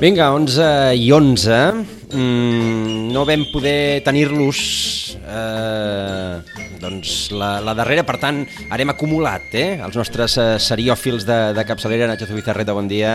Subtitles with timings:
[0.00, 1.56] Vinga, 11 i 11.
[2.16, 4.60] Mm, no vam poder tenir-los
[5.20, 6.40] eh,
[6.80, 8.40] doncs la, la darrera, per tant,
[8.72, 12.08] harem acumulat eh, els nostres eh, seriòfils de, de capçalera.
[12.08, 13.12] Nacho Zubizarreta, bon dia.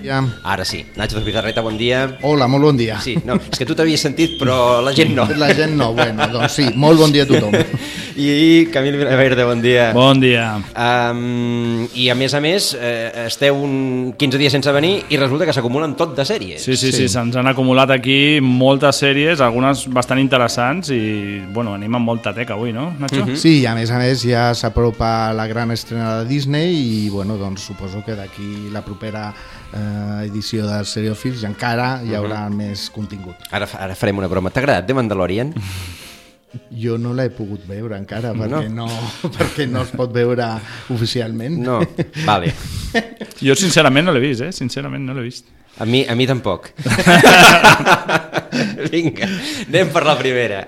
[0.00, 0.22] Ja.
[0.40, 0.86] Ara sí.
[0.96, 2.06] Nacho Zubizarreta, bon dia.
[2.24, 2.96] Hola, molt bon dia.
[3.04, 5.28] Sí, no, és que tu t'havies sentit, però la gent no.
[5.36, 7.60] La gent no, bueno, doncs sí, molt bon dia a tothom.
[8.16, 9.92] I Camil Vilaverde, bon dia.
[9.92, 10.56] Bon dia.
[10.72, 15.44] Um, I a més a més, eh, esteu un 15 dies sense venir i resulta
[15.44, 16.64] que s'acumulen tot de sèries.
[16.64, 21.98] Sí, sí, sí, se'ns han acumulat aquí moltes sèries, algunes bastant interessants i, bueno, anem
[22.00, 23.26] amb molta teca avui, no, Nacho?
[23.26, 23.36] Mhm.
[23.36, 27.36] Sí, i a més a més ja s'apropa la gran estrena de Disney i bueno,
[27.36, 29.28] doncs suposo que d'aquí la propera
[29.74, 33.36] eh, edició de Seriofils encara hi haurà més contingut.
[33.50, 34.50] Ara, ara farem una broma.
[34.50, 35.52] T'ha agradat The Mandalorian?
[36.70, 38.86] Jo no l'he pogut veure encara perquè no,
[39.36, 40.48] perquè no es pot veure
[40.94, 41.58] oficialment.
[41.62, 41.80] No,
[42.26, 42.52] vale.
[43.42, 44.52] Jo sincerament no l'he vist, eh?
[44.56, 45.52] Sincerament no l'he vist.
[45.78, 46.70] A mi, a mi tampoc.
[48.92, 49.28] Vinga,
[49.68, 50.64] anem per la primera.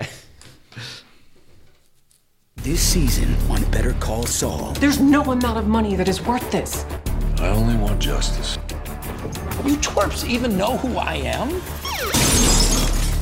[2.61, 6.85] This season on Better Call Saul, There's no amount of money that is worth this.
[7.39, 8.59] I only want justice.
[9.65, 11.49] you twerps even know who I am?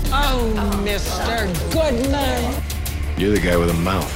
[0.10, 1.48] Oh, Mr.
[1.74, 2.64] Goodman.
[3.18, 4.08] You're the guy with a mouth.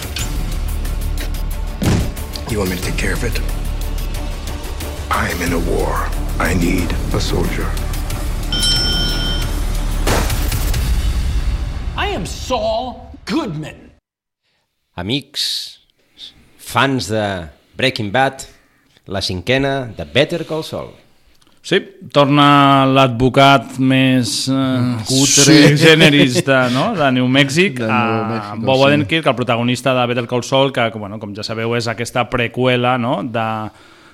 [2.49, 3.39] You want me to take care of it?
[5.11, 6.07] I'm in a war.
[6.39, 7.69] I need a soldier.
[11.97, 13.91] I am Saul Goodman.
[14.95, 15.79] Amics,
[16.57, 18.45] fans de Breaking Bad,
[19.07, 20.93] la cinquena de Better Call Saul.
[21.61, 21.77] Sí,
[22.09, 25.43] torna l'advocat més eh, Cutre.
[25.45, 26.87] sui generis de, no?
[26.97, 28.85] de New Mexic, De a Nou Mèxic, Bob sí.
[28.87, 32.95] Odenkirk, el protagonista de Better Call Saul, que, bueno, com ja sabeu, és aquesta preqüela
[32.97, 33.19] no?
[33.21, 33.45] de,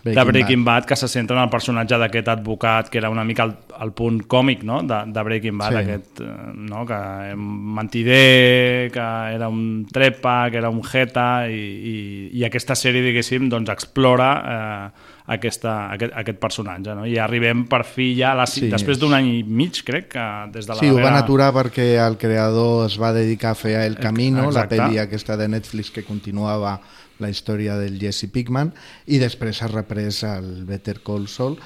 [0.03, 0.85] de Breaking Breaking Bad.
[0.91, 4.25] que se centra en el personatge d'aquest advocat, que era una mica el, el punt
[4.27, 4.81] còmic no?
[4.83, 5.83] de, de Breaking Bad, Sí.
[5.85, 6.83] aquest, eh, no?
[6.85, 6.99] que
[7.37, 8.99] mentider, que
[9.39, 11.97] era un trepa, que era un jeta, i, i,
[12.41, 16.93] i aquesta sèrie, diguéssim, doncs explora eh, aquesta, aquest, aquest personatge.
[16.95, 17.05] No?
[17.05, 20.07] I arribem per fi ja, a la, Sí, després és- d'un any i mig, crec,
[20.13, 23.51] que des de la Sí, ho van darrera- aturar perquè el creador es va dedicar
[23.51, 24.77] a fer El Camino, la exacte.
[24.77, 26.79] pel·li aquesta de Netflix que continuava
[27.19, 28.71] la història del Jesse Pinkman
[29.07, 31.57] i després ha reprès el Better Call Saul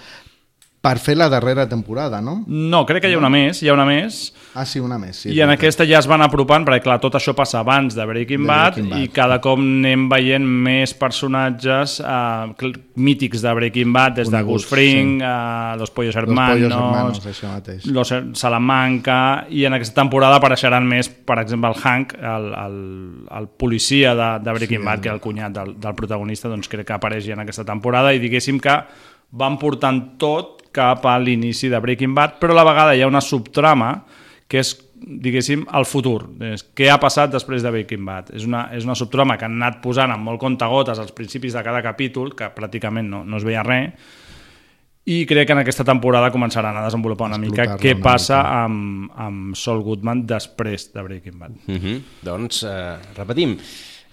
[0.82, 2.40] per fer la darrera temporada, no?
[2.48, 5.16] No, crec que hi ha una més, hi ha una més, Ah, sí, una més.
[5.22, 8.04] Sí, i en aquesta ja es van apropant, perquè clar, tot això passa abans de
[8.10, 9.04] Breaking, De Bad, Breaking Bad.
[9.06, 14.36] i cada cop anem veient més personatges eh, cl- mítics de Breaking Bad, des de
[14.42, 15.26] Coneguts, Gus Fring, sí.
[15.30, 17.86] eh, Los Pollos Los Hermanos, Pollos Hermanos, això mateix.
[17.86, 18.12] Los
[18.62, 22.76] Salamanca, i en aquesta temporada apareixeran més, per exemple, el Hank, el, el,
[23.40, 26.68] el policia de, de Breaking Sí, Bad, que és el cunyat del, del protagonista, doncs
[26.72, 28.76] crec que apareix ja en aquesta temporada, i diguéssim que
[29.32, 33.08] van portant tot cap a l'inici de Breaking Bad, però a la vegada hi ha
[33.08, 34.06] una subtrama
[34.48, 36.26] que és, diguéssim, el futur.
[36.54, 38.34] És, què ha passat després de Breaking Bad?
[38.36, 41.64] És una, és una subtrama que han anat posant amb molt comptagotes als principis de
[41.64, 43.94] cada capítol, que pràcticament no, no es veia res,
[45.12, 48.60] i crec que en aquesta temporada començaran a desenvolupar una mica què una passa mica.
[48.66, 51.56] amb, amb Saul Goodman després de Breaking Bad.
[51.68, 52.02] Uh -huh.
[52.22, 53.58] Doncs, eh, repetim,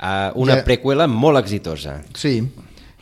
[0.01, 2.03] eh, una Ja- preqüela molt exitosa.
[2.15, 2.41] Sí,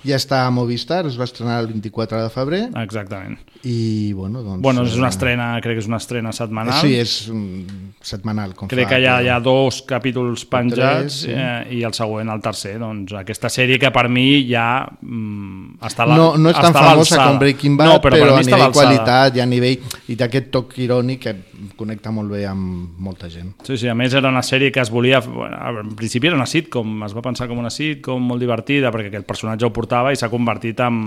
[0.06, 3.36] ja està a Movistar, es va estrenar el 24 de febrer Exactament.
[3.62, 4.62] i, bueno, doncs...
[4.62, 6.78] Bueno, és una eh, estrena, crec que és una estrena setmanal.
[6.80, 8.54] Sí, és mm, setmanal.
[8.58, 11.32] Com Crec fa que hi ha, cada- hi ha dos capítols penjats sí.
[11.34, 12.76] eh, i el següent, el tercer.
[12.82, 16.76] Doncs aquesta sèrie que per mi ja mm, està a la, no, no és tan
[16.76, 20.18] famosa com Breaking Bad, no, però, però, per a nivell qualitat i a nivell i
[20.18, 21.34] d'aquest toc irònic que
[21.76, 23.54] connecta molt bé amb molta gent.
[23.66, 25.20] Sí, sí, a més era una sèrie que es volia...
[25.20, 29.10] Bueno, en principi era una sitcom, es va pensar com una sitcom molt divertida perquè
[29.12, 31.00] aquest personatge ho portava i s'ha convertit en,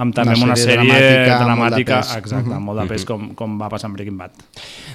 [0.00, 2.16] en també Una en una sèrie sèrie dramàtica, dramàtica, molt de pes.
[2.16, 2.56] exacte, Mhm.
[2.56, 4.30] amb molt de pes com, com va passar amb Breaking Bad.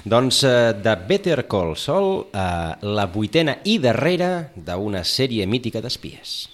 [0.04, 6.48] Doncs eh, de Better Call Saul, eh, la vuitena i darrera d'una sèrie mítica d'espies.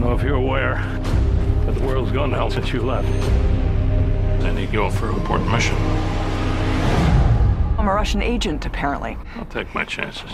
[0.00, 0.74] know if you're aware,
[1.72, 3.08] but the world's gone to hell since you left.
[4.44, 5.76] I need to go for an important mission.
[7.78, 9.16] I'm a Russian agent, apparently.
[9.36, 10.30] I'll take my chances.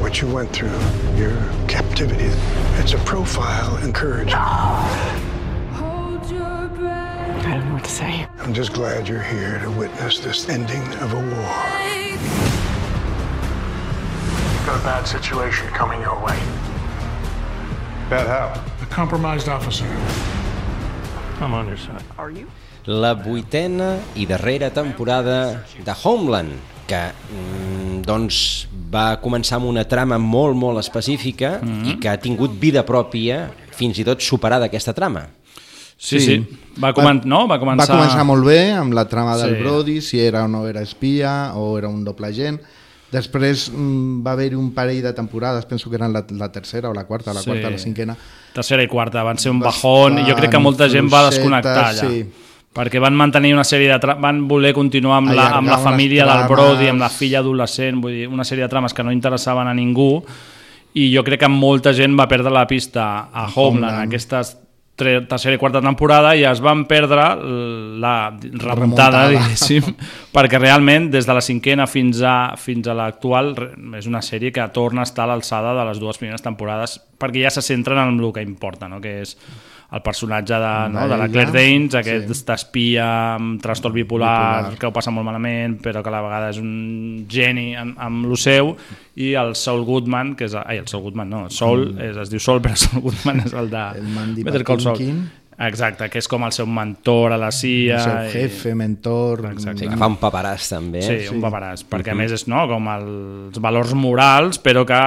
[0.00, 0.78] What you went through,
[1.16, 1.36] your
[1.68, 2.30] captivity,
[2.80, 4.30] it's a profile in courage.
[4.32, 5.30] Ah!
[7.46, 8.26] I don't know what to say.
[8.38, 11.54] I'm just glad you're here to witness this ending of a war.
[14.50, 16.38] You've Got a bad situation coming your way.
[18.14, 18.48] Bad how?
[18.78, 19.90] A compromised officer.
[21.40, 22.06] I'm on your side.
[22.16, 22.46] Are you?
[22.86, 26.52] La vuitena i darrera temporada de Homeland,
[26.86, 31.90] que mm, doncs va començar amb una trama molt, molt específica mm -hmm.
[31.90, 35.26] i que ha tingut vida pròpia, fins i tot superada aquesta trama.
[35.98, 36.26] Sí, sí.
[36.26, 36.58] sí.
[36.78, 37.48] Va, comen va, no?
[37.48, 37.88] va, començar...
[37.88, 39.62] va començar molt bé amb la trama del Sí.
[39.62, 42.60] Brody, si era o no era espia o era un doble agent.
[43.14, 46.94] Després mm, va haver-hi un parell de temporades, penso que eren la, la tercera o
[46.96, 47.50] la quarta, la Sí.
[47.50, 48.16] quarta o la cinquena.
[48.54, 51.76] Tercera i quarta van ser un bajón i jo crec que molta gent va desconnectar
[51.92, 52.08] allà.
[52.08, 52.24] sí.
[52.74, 56.24] Perquè van mantenir una sèrie de tra- van voler continuar amb la, amb la família
[56.26, 56.90] del Brody, trames.
[56.90, 60.24] amb la filla adolescent, vull dir, una sèrie de trames que no interessaven a ningú
[60.94, 64.08] i jo crec que molta gent va perdre la pista a Homeland, Homeland.
[64.08, 64.56] aquestes
[64.96, 67.24] tercera i quarta temporada i es van perdre
[68.00, 69.22] la remuntada, remuntada.
[69.32, 69.88] diguéssim,
[70.34, 73.54] perquè realment des de la cinquena fins a, fins a l'actual
[73.98, 77.42] és una sèrie que torna a estar a l'alçada de les dues primeres temporades perquè
[77.42, 79.00] ja se centren en el que importa, no?
[79.02, 79.36] que és
[79.92, 82.44] el personatge de, no, de la Claire Danes, aquest sí.
[82.54, 83.04] espia
[83.36, 84.78] amb trastorn bipolar, Bipolar.
[84.80, 88.26] que ho passa molt malament, però que a la vegada és un geni en, amb
[88.26, 88.74] lo seu,
[89.14, 90.54] i el Saul Goodman, que és...
[90.58, 92.00] Ai, el Saul Goodman, no, Saul, Mm.
[92.10, 93.84] és, es diu Saul, però Saul Goodman és el de...
[94.00, 94.98] El Mandy Better Call Saul.
[95.58, 97.96] Exacte, que és com el seu mentor a la CIA.
[97.96, 99.44] El seu i- jefe, mentor...
[99.52, 99.84] Exacte.
[99.84, 101.02] Sí, que fa un paperàs també.
[101.04, 104.98] Sí, un paperàs, perquè a més és no, com els valors morals, però que,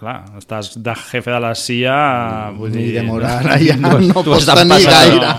[0.00, 1.98] clar, estàs de jefe de la CIA,
[2.58, 2.96] vull Ni dir...
[2.98, 3.46] de moral,
[3.78, 5.30] no tu has pots de tenir gaire.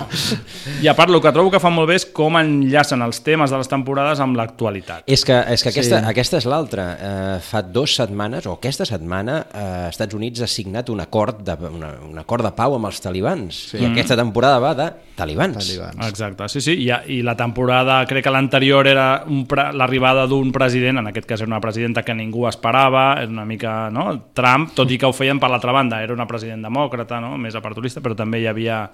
[0.79, 3.51] I a part, el que trobo que fa molt bé és com enllacen els temes
[3.51, 5.03] de les temporades amb l'actualitat.
[5.09, 6.03] És que, és que aquesta, Sí.
[6.05, 6.09] sí.
[6.11, 6.85] aquesta és l'altra.
[6.95, 11.55] Uh, fa dues setmanes, o aquesta setmana, uh, Estats Units ha signat un acord de,
[11.67, 13.63] una, un acord de pau amb els talibans.
[13.73, 13.81] Sí.
[13.83, 15.57] I aquesta temporada va de talibans.
[15.57, 16.07] Talibans.
[16.07, 19.25] Exacte, sí, sí, i, i la temporada, crec que l'anterior era
[19.73, 23.89] l'arribada d'un president, en aquest cas era una presidenta que ningú esperava, era una mica
[23.91, 24.31] no?
[24.33, 27.37] Trump, tot i que ho feien per l'altra banda, era una president demòcrata, no?
[27.37, 28.89] més apartolista, però també hi havia...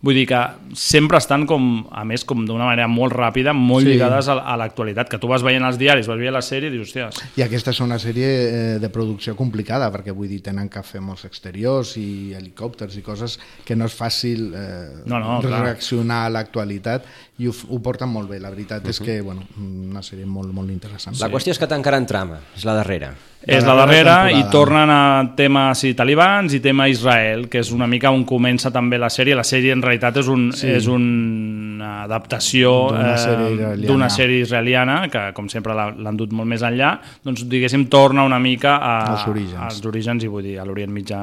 [0.00, 0.40] Vull dir que
[0.76, 3.92] sempre estan com, a més, com d'una manera molt ràpida, molt Sí.
[3.92, 6.72] lligades a, a l'actualitat, que tu vas veient els diaris, vas veient la sèrie i
[6.72, 10.70] dius, hòsties, I aquesta és una sèrie eh, de producció complicada, perquè vull dir, tenen
[10.72, 13.36] que fer molts exteriors i helicòpters i coses
[13.66, 14.75] que no és fàcil eh,
[15.06, 15.62] No, no, clar.
[15.64, 17.04] reaccionar a l'actualitat
[17.38, 18.40] i ho, ho porten molt bé.
[18.40, 21.16] La veritat és que, bueno, una sèrie molt, molt interessant.
[21.20, 23.14] La qüestió és que tancarà en trama, és la darrera.
[23.46, 27.70] És La la darrera i tornen a tema sí, talibans i tema Israel, que és
[27.70, 29.36] una mica on comença també la sèrie.
[29.38, 30.66] La sèrie en realitat és, un, Sí.
[30.66, 33.86] és una adaptació D'una eh, sèrie israeliana.
[33.92, 38.38] d'una sèrie israeliana, que com sempre l'han dut molt més enllà, doncs diguéssim torna una
[38.42, 39.60] mica a, Als orígens.
[39.62, 41.20] als orígens i vull dir, a l'Orient Mitjà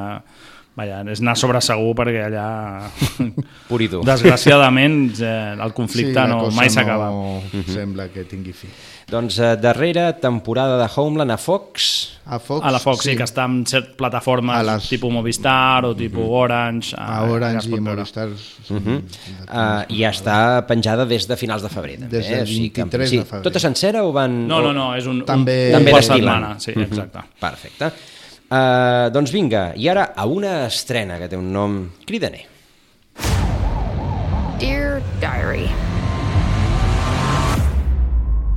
[0.76, 2.88] Vaja, és anar sobre segur perquè allà,
[3.70, 4.02] Pur i dur.
[4.08, 7.12] desgraciadament, eh, el conflicte la no, mai s'acaba.
[7.14, 7.44] No
[7.76, 8.68] sembla que tingui fi.
[9.12, 12.18] Doncs eh, darrera temporada de Homeland a Fox.
[12.26, 15.12] A Fox, A la Fox sí, sí que està en cert plataformes A les- tipus
[15.14, 16.96] Movistar o tipus Orange.
[16.98, 17.80] a allà Orange es i.
[17.80, 18.28] Movistar.
[18.30, 18.98] Uh -huh.
[19.52, 22.00] uh, I està penjada des de finals de febrer.
[22.00, 22.42] També, Des del eh?
[22.44, 23.44] O sigui que, 23 sí, de febrer.
[23.44, 24.48] Tota sencera o van...
[24.48, 26.60] No, no, no, és un, També- un, També un per setmana.
[26.60, 27.20] Sí, exacte.
[27.40, 27.92] Perfecte.
[28.52, 32.44] Uh, doncs vinga, i ara a una estrena que té un nom cridaner.
[34.60, 35.70] Dear Diary,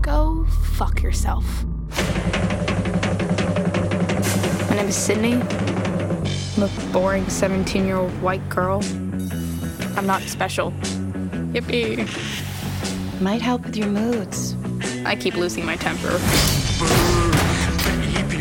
[0.02, 1.44] go fuck yourself.
[4.68, 5.40] My name is Sydney.
[6.56, 8.82] I'm a boring 17 year old white girl.
[9.96, 10.72] I'm not special.
[11.52, 12.04] Yippee.
[13.20, 14.56] Might help with your moods.
[15.06, 16.18] I keep losing my temper.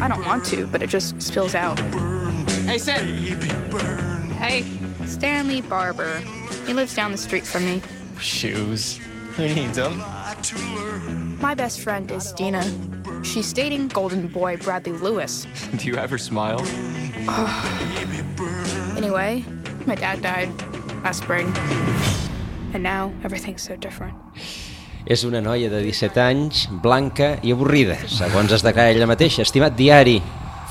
[0.01, 1.79] I don't want to, but it just spills out.
[2.65, 3.01] Hey, Sid.
[4.33, 4.63] Hey,
[5.05, 6.19] Stanley Barber.
[6.65, 7.81] He lives down the street from me.
[8.19, 8.99] Shoes.
[9.35, 9.99] Who needs them?
[11.39, 12.63] My best friend is Dina.
[13.23, 15.45] She's dating Golden Boy Bradley Lewis.
[15.77, 16.61] Do you ever smile?
[18.95, 19.43] Anyway,
[19.85, 20.49] my dad died
[21.03, 21.53] last spring.
[22.73, 24.15] And now everything's so different.
[25.05, 29.43] És una noia de 17 anys, blanca i avorrida, segons es declara ella mateixa.
[29.45, 30.17] Estimat diari,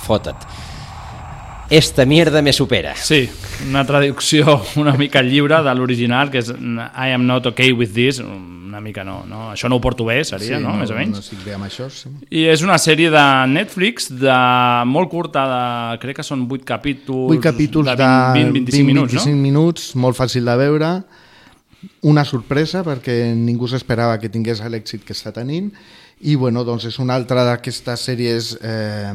[0.02, 0.48] fota't.
[1.70, 2.96] Esta mierda me supera.
[2.96, 3.28] Sí,
[3.68, 8.20] una traducció una mica lliure de l'original, que és I am not okay with this,
[8.74, 10.74] una mica no, no això no ho porto bé, seria, sí, no?
[10.76, 11.14] Més o menys.
[11.14, 12.10] No estic bé amb això, sí.
[12.34, 13.24] I és una sèrie de
[13.54, 14.38] Netflix de
[14.90, 18.08] molt curta, de, crec que són 8 capítols, 8 capítols de
[18.40, 19.44] 20-25 minuts, 25 no?
[19.46, 20.90] minuts, molt fàcil de veure,
[22.02, 25.72] una sorpresa perquè ningú s'esperava que tingués l'èxit que està tenint.
[26.24, 29.12] I bueno, doncs és una altra d'aquestes sèries eh,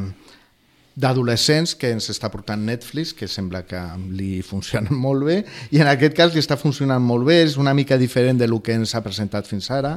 [1.00, 3.80] d'adolescents que ens està portant Netflix, que sembla que
[4.16, 5.38] li funcionen molt bé,
[5.70, 8.60] i en aquest cas li està funcionant molt bé, és una mica diferent de lo
[8.62, 9.96] que ens ha presentat fins ara,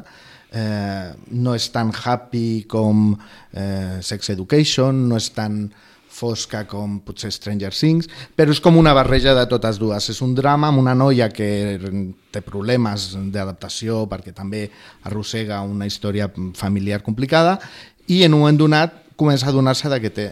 [0.54, 3.12] eh, no és tan happy com
[3.52, 5.66] eh, Sex Education, no és tan
[6.14, 10.12] fosca com potser Stranger Things, però és com una barreja de totes dues.
[10.14, 11.50] És un drama amb una noia que
[12.34, 14.68] té problemes d'adaptació perquè també
[15.10, 17.58] arrossega una història familiar complicada
[18.08, 20.30] i en un moment donat comença a donar-se que té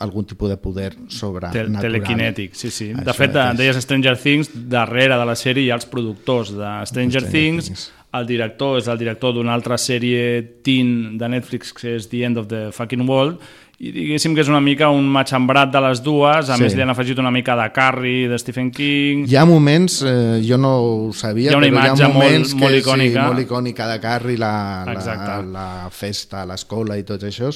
[0.00, 1.82] algun tipus de poder sobrenatural.
[1.84, 2.88] telequinètic, sí, sí.
[2.94, 6.54] Això de fet, de, deies Stranger Things, darrere de la sèrie hi ha els productors
[6.56, 11.28] de Stranger, Stranger Things, Things, el director és el director d'una altra sèrie teen de
[11.30, 13.44] Netflix que és The End of the Fucking World
[13.80, 16.60] i diguéssim que és una mica un matxembrat de les dues, a sí.
[16.60, 19.22] més li han afegit una mica de Carrie, de Stephen King...
[19.30, 22.10] Hi ha moments, eh, jo no ho sabia, hi ha una però imatge hi ha
[22.12, 23.14] moments molt, molt que, icònica.
[23.14, 24.52] Sí, molt icònica de Carrie, la,
[24.92, 25.30] Exacte.
[25.30, 27.48] la, la festa l'escola i tot això,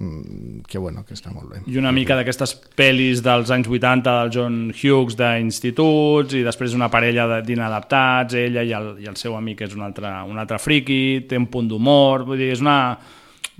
[0.00, 1.60] mm, que bueno, que està molt bé.
[1.68, 6.88] I una mica d'aquestes pel·lis dels anys 80 del John Hughes d'instituts i després una
[6.88, 11.26] parella d'inadaptats, ella i el, i el seu amic és un altre, un altre friki,
[11.28, 12.80] té un punt d'humor, vull dir, és una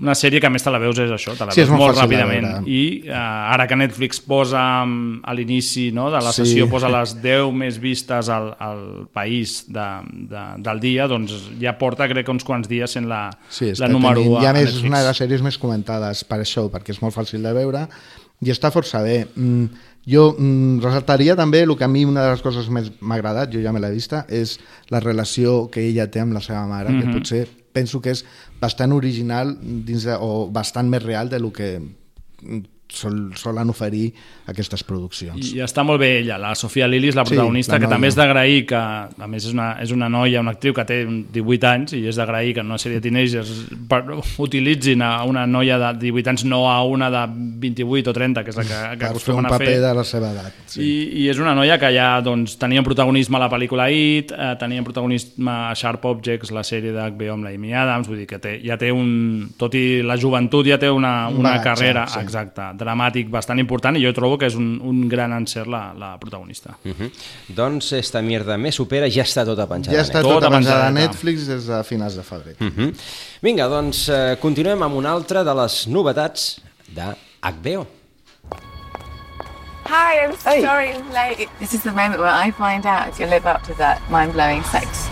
[0.01, 1.83] una sèrie que a més te la veus és això, te la sí, veus molt,
[1.83, 3.15] molt ràpidament i uh,
[3.53, 6.71] ara que Netflix posa um, a l'inici no, de la sessió sí.
[6.71, 8.81] posa les 10 més vistes al, al
[9.13, 9.87] país de,
[10.31, 14.23] de, del dia, doncs ja porta crec uns quants dies sent la, sí, la número
[14.25, 17.01] 1 a, a més és una de les sèries més comentades per això, perquè és
[17.03, 17.85] molt fàcil de veure
[18.41, 22.33] i està força bé mm, jo mm, resaltaria també el que a mi una de
[22.33, 24.57] les coses més m'ha agradat, jo ja me l'he vista, és
[24.89, 27.01] la relació que ella té amb la seva mare, mm -hmm.
[27.01, 27.17] que Mhm.
[27.17, 28.23] potser penso que és
[28.61, 31.73] bastant original dins de, o bastant més real de lo que
[32.91, 34.11] sol, solen oferir
[34.51, 35.51] aquestes produccions.
[35.55, 38.17] I està molt bé ella, la Sofia Lillis, la protagonista, Sí, la que també és
[38.17, 41.95] d'agrair que, a més és una, és una noia, una actriu que té 18 anys
[41.97, 43.51] i és d'agrair que en una sèrie de teenagers
[43.89, 44.01] per,
[44.43, 47.23] utilitzin a una noia de 18 anys, no a una de
[47.67, 49.79] 28 o 30, que és la que, que per fer un paper fer.
[49.85, 50.59] de la seva edat.
[50.71, 50.83] Sí.
[50.83, 50.91] I,
[51.23, 54.53] I és una noia que ja doncs, tenia un protagonisme a la pel·lícula It, eh,
[54.59, 58.27] tenia un protagonisme a Sharp Objects, la sèrie d'HBO amb la Amy Adams, vull dir
[58.29, 59.49] que té, ja té un...
[59.61, 62.19] Tot i la joventut ja té una, Un una bagatge, carrera, sí.
[62.23, 66.15] exacte, dramàtic bastant important i jo trobo que és un, un gran encert la, la
[66.21, 66.75] protagonista.
[66.83, 67.11] Uh -huh.
[67.47, 69.97] Doncs esta mierda me supera, ja està tota penjada.
[69.97, 70.33] Ja està Netflix.
[70.33, 70.91] tota penjada a.
[70.91, 72.55] Netflix des de finals de febrer.
[72.59, 72.93] Uh -huh.
[73.41, 77.87] Vinga, doncs eh, continuem amb una altra de les novetats de HBO.
[79.85, 81.49] Hi, I'm sorry I'm late.
[81.59, 84.63] This is the moment where I find out if you live up to that mind-blowing
[84.63, 85.09] sex.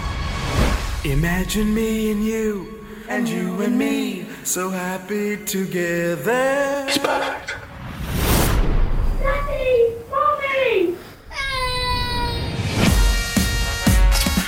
[1.04, 2.79] Imagine me and you,
[3.10, 6.86] and you and me, so happy together.
[6.88, 7.56] It's perfect.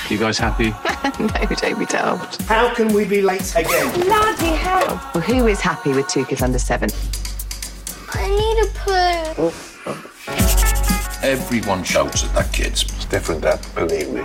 [0.08, 0.70] You guys happy?
[1.18, 2.42] no, don't be daft.
[2.42, 3.90] How can we be late again?
[3.94, 5.10] Bloody hell.
[5.14, 6.90] Well, who is happy with two kids under seven?
[8.12, 9.50] I need a poo.
[11.26, 12.82] Everyone shouts at that kid's.
[12.82, 13.66] It's different, Dad.
[13.74, 14.22] Believe me.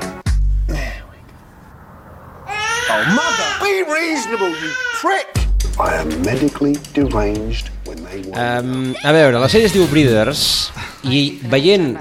[2.89, 3.47] Oh, mother!
[3.59, 5.27] Be reasonable, you prick!
[5.77, 8.37] I am medically deranged when they want.
[8.39, 10.43] Um, a veure, la sèrie es diu Breeders
[11.03, 11.97] i veient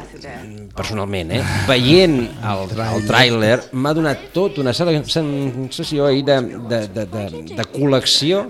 [0.79, 1.41] personalment, eh?
[1.67, 6.39] veient el, el tràiler m'ha donat tot una certa sensació ahir de,
[6.71, 8.45] de, de, de, de col·lecció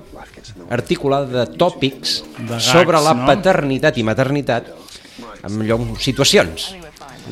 [0.69, 2.19] articulada de tòpics
[2.69, 4.69] sobre la paternitat i maternitat
[5.47, 6.75] amb allò, situacions.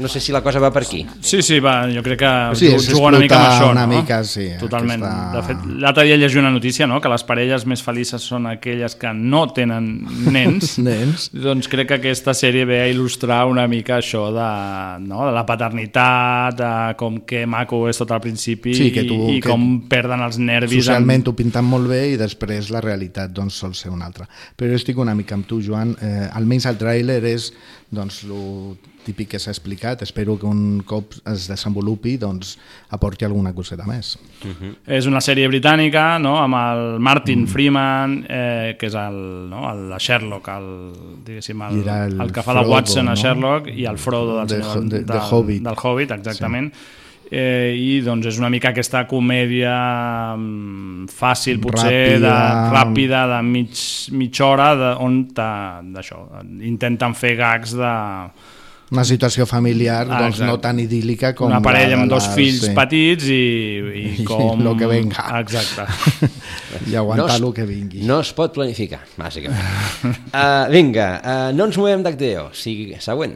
[0.00, 1.06] No sé si la cosa va per aquí.
[1.20, 3.92] Sí, sí, va, jo crec que Sí, juga una mica amb això, una no?
[4.00, 5.02] mica, sí, Totalment.
[5.02, 8.46] aquesta- De fet, l'altre dia llegia una notícia, no?, que les parelles més felices són
[8.46, 10.78] aquelles que no tenen nens.
[10.84, 11.30] Nens.
[11.32, 15.26] Doncs crec que aquesta sèrie ve a il·lustrar una mica això de, no?
[15.26, 19.36] de la paternitat, de com que maco és tot al principi Sí, que tu- i,
[19.36, 20.84] i que com perden els nervis.
[20.84, 24.26] Socialment t'ho pinten molt bé i després la realitat doncs, sol ser una altra.
[24.56, 25.94] Però jo estic una mica amb tu, Joan.
[26.00, 27.52] Eh, almenys el tràiler és
[27.90, 30.02] doncs, lo típic que s'ha explicat.
[30.02, 32.56] Espero que un cop es desenvolupi doncs,
[32.90, 34.16] aporti alguna coseta més.
[34.44, 34.74] Uh -huh.
[34.86, 36.38] És una sèrie britànica no?
[36.38, 37.46] amb el Martin mm.
[37.46, 39.70] Freeman, eh, que és el, no?
[39.70, 40.92] el de Sherlock, el,
[41.24, 43.16] diguéssim, el, el, el que fa de Frodo, Watson a no?
[43.16, 45.62] Sherlock i el Frodo del, De- senyor, de- de del, Hobbit.
[45.62, 46.72] del Hobbit, exactament.
[46.74, 46.80] Sí.
[47.30, 49.74] Eh, i doncs és una mica aquesta comèdia
[50.36, 52.24] mm, fàcil potser, Ràpida.
[52.24, 56.24] de, ràpida de mig, mitja hora de, on ta- d'això
[56.62, 57.94] intenten fer gags de
[58.94, 60.46] Una situació familiar Ah, doncs, exacte.
[60.46, 62.74] no tan idíl·lica com una parella la amb dos la- fills sí.
[62.76, 63.38] petits i,
[63.80, 64.60] i I com...
[64.62, 65.24] lo que venga.
[65.40, 66.28] Exacte.
[66.92, 68.02] I aguantar es- lo que vingui.
[68.06, 69.58] No es pot planificar, bàsicament.
[70.04, 72.50] uh, vinga, uh, no ens movem d'HDO.
[72.54, 73.34] Sigui següent.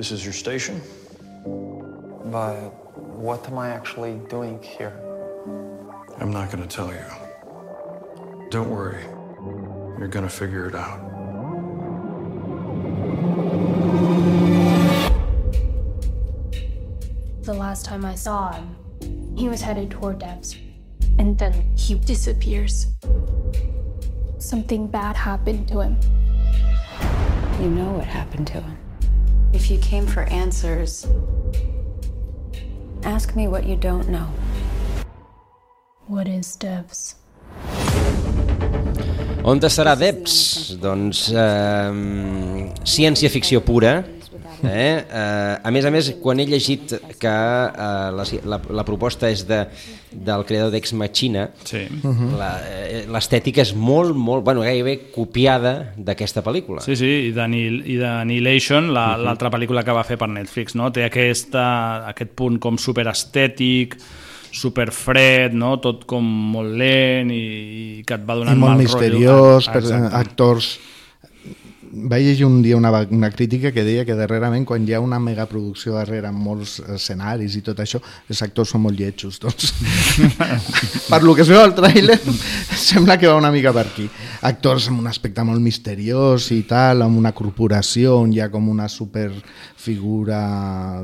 [0.00, 0.80] This is your station?
[1.44, 2.56] But
[3.20, 4.94] what am I actually doing here?
[6.18, 7.04] I'm not gonna tell you.
[8.48, 9.04] Don't worry.
[9.98, 11.00] You're gonna figure it out.
[17.42, 18.74] The last time I saw him,
[19.36, 20.56] he was headed toward Devs.
[21.18, 22.86] And then he disappears.
[24.38, 26.00] Something bad happened to him.
[27.60, 28.79] You know what happened to him.
[29.52, 31.06] If you came for answers,
[33.02, 34.28] ask me what you don't know.
[36.06, 37.16] What is Devs?
[39.42, 40.76] On estarà Debs?
[40.78, 44.04] Doncs eh, ciència-ficció pura.
[44.64, 45.04] Eh?
[45.10, 49.46] Eh, a més a més, quan he llegit que eh, la, la, la proposta és
[49.48, 49.62] de,
[50.12, 51.84] del creador d'Ex Machina, sí.
[52.36, 56.80] la, eh, l'estètica és molt, molt, bueno, gairebé copiada d'aquesta pel·lícula.
[56.84, 59.24] Sí, sí, i d'Annihil- i d'Annihilation, la- Mhm.
[59.24, 60.90] l'altra pel·lícula que va fer per Netflix, no?
[60.92, 63.96] Té aquesta, aquest punt com superestètic,
[64.52, 65.76] superfred, no?
[65.80, 67.40] tot com molt lent i,
[68.00, 69.90] i que et va I donant molt mal misteriós, rotllo.
[70.10, 70.78] per, actors...
[71.92, 75.18] Vaig llegir un dia una, una crítica que deia que darrerament quan hi ha una
[75.18, 77.98] megaproducció darrere amb molts escenaris i tot això,
[78.30, 79.72] els actors són molt lletjos, doncs.
[81.10, 82.14] per lo que es veu al tràiler,
[82.78, 84.06] sembla que va una mica per aquí.
[84.46, 88.68] Actors amb un aspecte molt misteriós i tal, amb una corporació on hi ha com
[88.70, 90.40] una superfigura...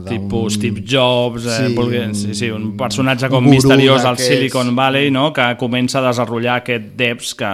[0.04, 4.18] d'un- tipus Steve Jobs, eh, Sí, vulgui- un- sí, sí, un personatge com misteriós al.
[4.18, 5.32] Silicon Valley, no?
[5.32, 7.50] que comença a desenvolupar aquest Devs que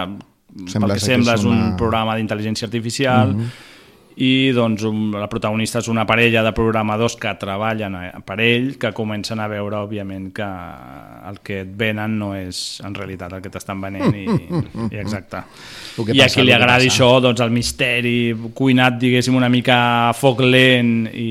[0.67, 3.47] Sembla pel que és és un una- programa d'intel·ligència artificial Mhm.
[4.21, 8.75] I doncs un, la protagonista és una parella de programadors que treballen a- per ell,
[8.77, 10.49] que comencen a veure òbviament que
[11.29, 14.25] el que et venen no és en realitat el que t'estan venent i,
[14.91, 15.43] i exacte.
[16.13, 19.75] I a qui li agradi això, doncs el misteri cuinat, diguéssim, una mica
[20.09, 21.27] a foc lent i,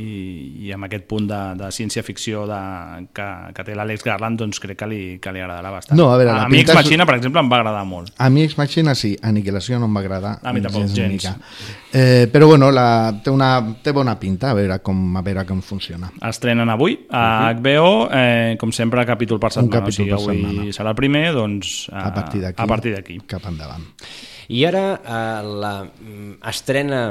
[0.00, 2.44] i, i amb aquest punt de, de ciència-ficció
[3.16, 5.98] que, que té l'Àlex Garland, doncs crec que li, que li agradarà bastant.
[5.98, 8.12] No, a veure, a mi Ex Machina, per exemple, em va agradar molt.
[8.18, 10.36] A mi Ex Machina sí, Aniquilació no em va agradar.
[10.42, 11.12] A mi tampoc, ni gens.
[11.16, 11.34] mica.
[12.16, 15.58] Eh, però bueno, la, té, una, té bona pinta, a veure com, a veure com
[15.60, 16.08] funciona.
[16.24, 19.82] Estrenen avui a HBO, eh, com sempre, capítol per setmana.
[19.82, 20.76] capítol o sigui, per avui setmana.
[20.78, 22.62] serà el primer, doncs a, A partir d'aquí.
[22.62, 23.18] A partir d'aquí.
[23.28, 23.84] Cap endavant.
[24.48, 27.02] I ara eh, la mm, estrena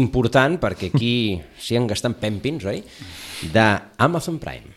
[0.00, 1.12] important, perquè aquí
[1.66, 2.80] s'hi han gastat pèmpins, oi?
[3.52, 4.72] d'Amazon Prime.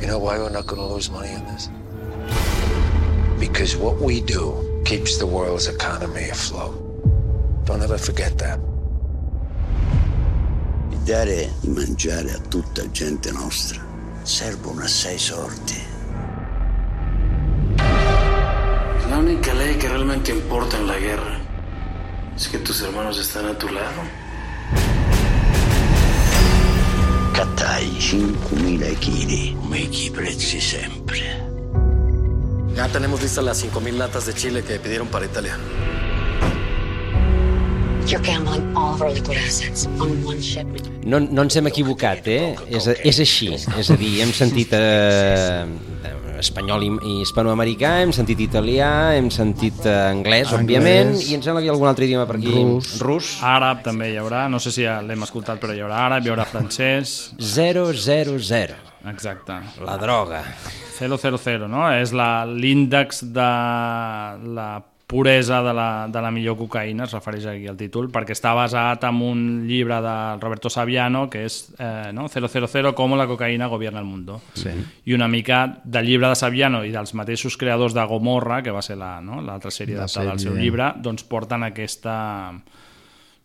[0.00, 1.70] You know why we're not going to lose money on this?
[3.38, 6.74] Because what we do keeps the world's economy afloat.
[7.64, 8.58] Don't ever forget that.
[11.04, 13.80] Dare di mangiare a tutta gente nostra
[14.22, 15.80] servono assai sordi.
[19.08, 21.40] La única ley que realmente importa en la guerra
[22.36, 24.00] es que tus hermanos están a tu lado.
[27.32, 31.51] Cattai 5.000 kg, come i prezzi sempre.
[32.76, 35.56] Ya tenemos listas las 5.000 latas de chile que pidieron para Italia.
[41.04, 42.54] No, no ens hem equivocat, eh?
[42.68, 43.52] És, és així.
[43.78, 45.62] És a dir, hem sentit eh,
[46.42, 50.56] espanyol i, i hispanoamericà, hem sentit italià, hem sentit eh, anglès, Anglès.
[50.58, 52.52] òbviament, i ens sembla que hi ha algun altre idioma per aquí.
[52.58, 52.94] Rus.
[53.04, 53.32] Rus.
[53.46, 56.34] Àrab també hi haurà, no sé si ja l'hem escoltat, però hi haurà àrab, hi
[56.34, 57.18] haurà francès...
[57.38, 58.80] 000.
[59.12, 59.60] Exacte.
[59.86, 60.42] La droga.
[61.42, 61.90] 000, no?
[61.92, 63.50] És la- l'índex de
[64.54, 68.54] la puresa de la, de la millor cocaïna, es refereix aquí al títol, perquè està
[68.56, 72.28] basat en un llibre de Roberto Saviano, que és eh, no?
[72.32, 74.40] 000, com la cocaïna gobierna el mundo.
[74.54, 74.70] Sí.
[75.04, 78.80] I una mica del llibre de Saviano i dels mateixos creadors de Gomorra, que va
[78.80, 79.42] ser la- no?
[79.42, 80.62] l'altra la, sèrie La adaptada al seu sèrie.
[80.64, 82.52] llibre, doncs porten aquesta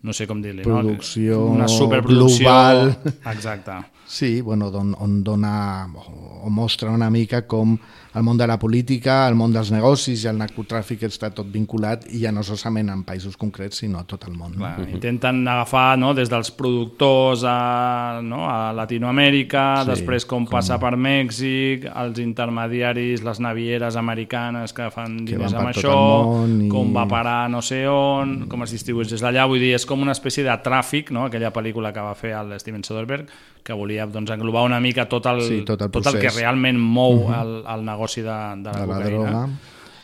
[0.08, 1.46] no sé com dir-li, Producció no?
[1.58, 2.98] una superproducció global.
[3.26, 3.72] exacte
[4.08, 7.78] Sí, bueno, don, on dona o, o mostra una mica com
[8.16, 12.06] el món de la política, el món dels negocis i el narcotràfic està tot vinculat
[12.16, 14.56] i ja no solament en països concrets, sinó a tot el món.
[14.56, 20.56] Clar, intenten agafar no, des dels productors a, no, a Latinoamèrica, Sí, després com, com
[20.58, 25.98] passa per Mèxic, els intermediaris, les navieres americanes que fan Que diners van amb això,
[26.64, 29.86] i- com va parar no sé on, com es distribueix des d'allà, vull dir, és
[29.86, 31.26] com una espècie de tràfic, no?
[31.28, 33.28] aquella pel·lícula que va fer el Steven Soderbergh,
[33.68, 36.78] que volia doncs, englobar una mica tot el, Sí, tot el tot el que realment
[36.80, 37.34] mou Mhm.
[37.42, 39.50] el, el negoci de, de la De la cocaïna droga.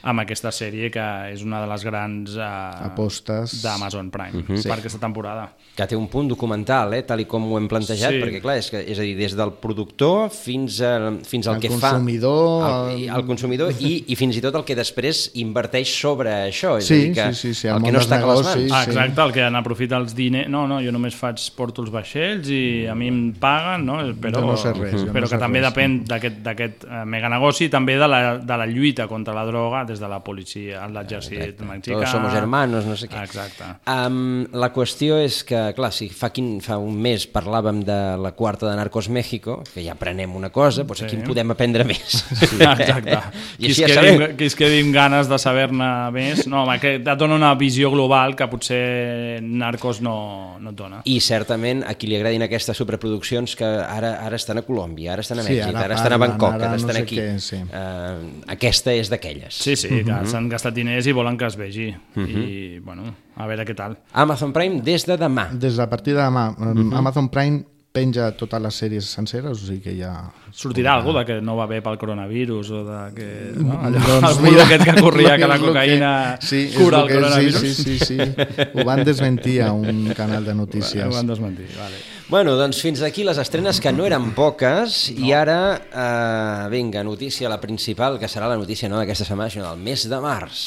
[0.04, 3.62] Amb aquesta sèrie que és una de les grans eh, Apostes.
[3.64, 4.64] d'Amazon Prime Mhm.
[4.64, 5.50] per aquesta temporada.
[5.76, 8.20] que té un punt documental, eh, tal i com ho hem plantejat, Sí.
[8.22, 11.62] perquè clar, és, que, és a dir, des del productor fins, a, fins al El
[11.62, 15.88] que consumidor, fa el, el consumidor i, i fins i tot el que després inverteix
[16.00, 18.20] sobre això, és Sí, a dir, que sí, sí, sí, el el que no està
[18.22, 18.72] a les mans.
[18.72, 20.48] Ah, exacte, el que n'aprofita els diners...
[20.48, 23.98] No, no, jo només faig, porto els vaixells i a mi em paguen, no?
[24.22, 25.72] però, no sé res, no però sé que també res.
[25.74, 29.86] depèn d'aquest d'aquest, eh, meganegoci i també de la, de la lluita contra la droga
[29.94, 31.96] des de la policia, l'exèrcit mexicà...
[32.00, 33.22] Todos somos hermanos, no sé què.
[33.24, 33.68] Exacte.
[33.90, 38.34] Um, la qüestió és que, clar, si fa, quin, fa un mes parlàvem de la
[38.36, 41.22] quarta de Narcos México, que ja aprenem una cosa, doncs aquí Sí.
[41.22, 42.24] en podem aprendre més.
[42.44, 43.20] Sí, exacte.
[43.60, 46.64] I qui, així es ja quedi, qui es quedi amb ganes de saber-ne més, no,
[46.64, 51.02] home, que et dona una visió global que potser Narcos no, no et dona.
[51.10, 55.22] I certament a qui li agradin aquestes superproduccions que ara ara estan a Colòmbia, ara
[55.26, 57.18] estan a Sí, Mèxic, ara ara, estan a Bangkok, ara ara, no estan sé aquí.
[57.20, 57.60] què, sí.
[57.70, 59.54] Uh, aquesta és d'aquelles.
[59.64, 60.26] Sí, sí, que Mhm.
[60.32, 61.94] s'han gastat diners i volen que es vegi.
[62.16, 62.28] Mhm.
[62.30, 63.04] I, bueno,
[63.36, 63.98] a veure què tal.
[64.14, 65.50] Amazon Prime des de demà.
[65.52, 66.94] Des de a partir de demà, Mhm.
[66.94, 67.64] Amazon Prime
[67.94, 70.12] penja totes les sèries senceres, o sigui que ja...
[70.54, 73.28] Sortirà algú de que no va bé pel coronavirus o de que...
[73.54, 73.76] No?
[73.86, 76.10] Allò, Doncs el mira, bulo aquest que corria que la cocaïna
[76.42, 77.62] sí, és cura el que- coronavirus.
[77.62, 78.70] Sí, sí, sí, sí.
[78.74, 81.06] Ho van desmentir a un canal de notícies.
[81.06, 82.02] Ho van desmentir, vale.
[82.34, 85.28] Bueno, doncs fins aquí les estrenes que no eren poques no.
[85.28, 89.70] i ara, eh, vinga, notícia la principal, que serà la notícia no d'aquesta setmana, sinó
[89.70, 90.64] del mes de març.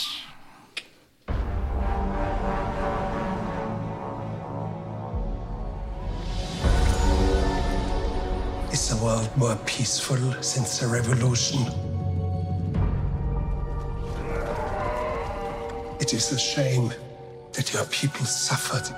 [8.96, 11.60] The world more peaceful since the revolution?
[16.00, 16.92] It is a shame
[17.52, 18.94] that your people suffered.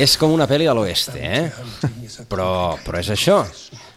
[0.00, 1.50] És com una pel·li de l'oeste, eh?
[2.30, 3.42] Però, però és això.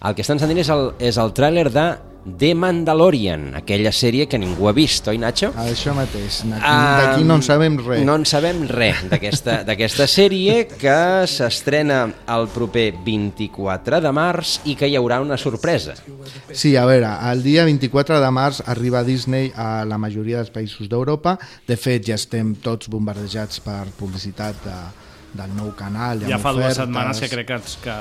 [0.03, 1.85] El que estan sentint és el, és el tràiler de
[2.23, 5.49] The Mandalorian, aquella sèrie que ningú ha vist, oi, Nacho?
[5.59, 6.37] Això mateix.
[6.47, 8.05] D'aquí Ah, d'aquí no en sabem res.
[8.07, 14.77] No en sabem res d'aquesta d'aquesta sèrie que s'estrena el proper 24 de març i
[14.79, 15.97] que hi haurà una sorpresa.
[16.53, 20.87] Sí, a veure, el dia 24 de març arriba Disney a la majoria dels països
[20.87, 21.35] d'Europa.
[21.67, 24.79] De fet, ja estem tots bombardejats per publicitat de,
[25.33, 26.19] del nou canal.
[26.29, 26.77] Ja fa dues ofertes.
[26.83, 27.93] setmanes que crec que, ets, que,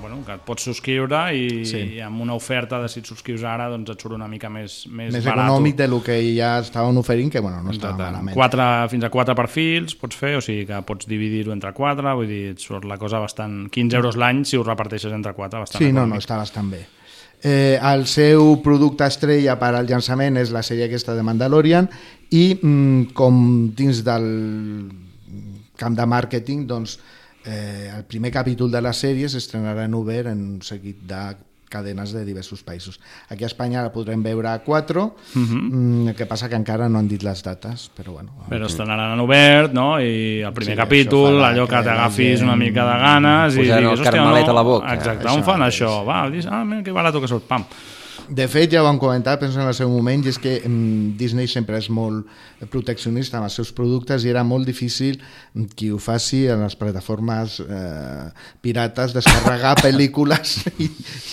[0.00, 1.78] bueno, que et pots subscriure i, Sí.
[1.96, 4.86] i amb una oferta de si et subscrius ara doncs et surt una mica més,
[4.88, 5.46] més, Més barat.
[5.46, 8.10] econòmic de lo que ja estaven oferint, que bueno, no estava Exacte.
[8.12, 8.34] malament.
[8.34, 12.26] Quatre, fins a quatre perfils pots fer, o sigui que pots dividir-ho entre quatre, vull
[12.26, 13.68] dir, et surt la cosa bastant...
[13.70, 16.14] 15 euros l'any si ho reparteixes entre quatre, bastant Sí, no, econòmic.
[16.14, 16.86] no, està bastant bé.
[17.42, 21.88] Eh, el seu producte estrella per al llançament és la sèrie aquesta de Mandalorian
[22.36, 24.90] i mm, com dins del
[25.80, 26.98] camp de màrqueting, doncs
[27.44, 31.22] eh, el primer capítol de la sèrie s'estrenarà en obert en un seguit de
[31.70, 32.96] cadenes de diversos països.
[33.30, 35.04] Aquí a Espanya la podrem veure a 4,
[35.36, 35.58] Mhm.
[35.70, 38.32] mm, el que passa que encara no han dit les dates, però bueno.
[38.50, 40.00] Però estrenaran en obert, no?
[40.02, 43.58] I el primer Sí, capítol, allò que que t'agafis gent una mica de ganes i
[43.62, 44.50] Posar el carmelet no...
[44.50, 44.94] a la boca.
[44.94, 45.92] Exacte, Això on fan això?
[46.04, 47.64] Va, dius, ah, mira, que barat que surt, pam.
[48.28, 51.14] De fet, ja ho vam comentar, penso en el seu moment, i és que mm,
[51.18, 52.28] Disney sempre és molt
[52.70, 56.76] proteccionista amb els seus productes i era molt difícil mm, qui ho faci en les
[56.78, 58.28] plataformes eh,
[58.62, 60.90] pirates descarregar pel·lícules i,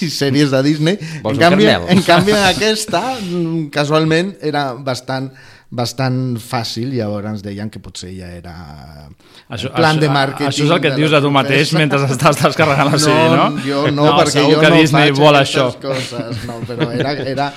[0.07, 0.97] i sèries de Disney.
[1.25, 5.31] Vols En canvi, en canvi, en aquesta, mm, casualment, era bastant
[5.69, 8.53] bastant fàcil, llavors ens deien que potser ja era
[9.51, 10.47] Això, plan això, de màrqueting.
[10.47, 13.47] Això és el que et dius a tu mateix mentre estàs descarregant la sèrie, no?
[13.65, 15.67] Jo no, No, perquè jo que no Disney faig vol això.
[15.81, 17.49] Coses, no, però era, era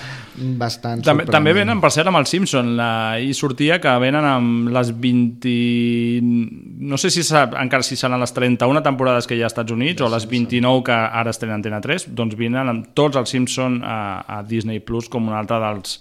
[0.58, 2.74] bastant També, també venen, per cert, amb el Simpson.
[2.78, 2.90] La,
[3.22, 5.54] I sortia que venen amb les 20...
[6.90, 9.74] No sé si sap, encara si seran les 31 temporades que hi ha als Estats
[9.74, 13.82] Units o les 29 que ara estrenen Antena 3, doncs vinen amb tots els Simpson
[13.84, 16.00] a, a Disney Plus com un altre dels,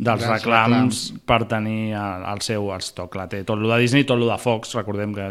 [0.00, 3.14] dels Grans reclams per tenir el, el seu estoc.
[3.20, 4.72] La té tot lo de Disney i tot lo de Fox.
[4.78, 5.26] Recordem que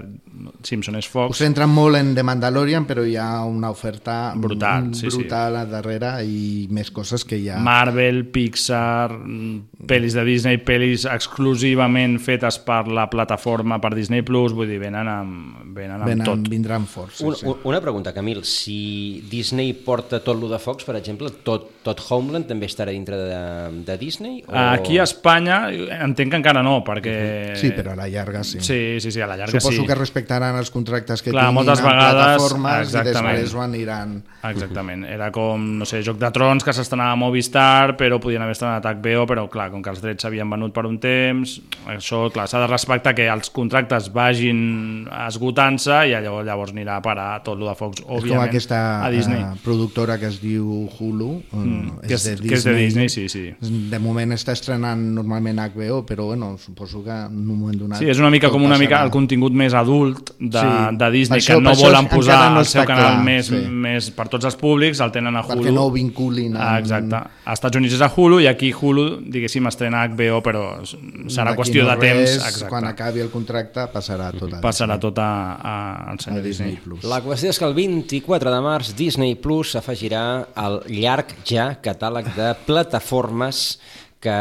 [0.67, 1.39] Simpson és Fox.
[1.41, 5.17] centren molt en The Mandalorian, però hi ha una oferta Brutal, sí, sí.
[5.17, 7.58] brutal a darrere i més coses que hi ha.
[7.65, 14.53] Marvel, Pixar, mm, pel·lis de Disney, pel·lis exclusivament fetes per la plataforma per Disney Plus,
[14.53, 16.47] vull dir, venen amb, venen amb Venen, tot.
[16.51, 17.21] vindran forts.
[17.25, 17.55] Un, Sí, sí.
[17.63, 18.43] una pregunta, Camil.
[18.45, 23.17] Si Disney porta tot lo de Fox, per exemple, tot, tot Homeland també estarà dintre
[23.17, 23.41] de,
[23.86, 24.43] de Disney?
[24.47, 25.58] O Aquí a Espanya
[26.04, 27.56] entenc que encara no, perquè...
[27.60, 28.60] Sí, però a la llarga sí.
[28.62, 29.88] Sí, sí, sí, a la llarga Suposo sí.
[29.88, 33.36] que respectaran els contractes que Clar, tinguin moltes vegades, plataformes exactament.
[33.36, 34.17] i després ho aniran...
[34.50, 38.54] Exactament, era com, no sé, Joc de Trons que s'estrenava a Movistar, però podien haver
[38.56, 41.58] estrenat a HBO, però clar, com que els drets s'havien venut per un temps,
[41.91, 47.04] això, clar, s'ha de respectar que els contractes vagin esgotant-se i llavors, llavors anirà a
[47.04, 49.41] parar tot lo de Fox, És com òbviament, aquesta a Disney.
[49.41, 53.28] eh, productora que es diu Hulu, Mm, eh, que és- que és de Disney, sí,
[53.30, 53.54] sí.
[53.60, 58.00] De moment està estrenant normalment HBO, però bueno, suposo que en un moment donat...
[58.00, 58.80] Sí, és una mica com una passarà.
[58.86, 60.98] mica el contingut més adult de, Sí.
[60.98, 63.56] de Disney, això- que no volen posar no al seu està canal clar, més, sí.
[63.70, 65.62] més per tots els públics, el tenen a Hulu.
[65.64, 67.16] Perquè no ho vinculin amb- exacte.
[67.46, 70.82] Als Estats Units és a Hulu i aquí Hulu, diguéssim, estrena HBO, però
[71.28, 72.20] serà qüestió no de temps.
[72.20, 72.70] res, Exacte.
[72.70, 76.72] Quan acabi el contracte passarà tot a Passarà tot a, a, al senyor A Disney
[76.72, 76.84] Disney.
[76.84, 77.04] Plus.
[77.04, 82.26] La qüestió és que el 24 de març Disney Plus s'afegirà al llarg ja catàleg
[82.36, 83.80] de plataformes
[84.19, 84.36] que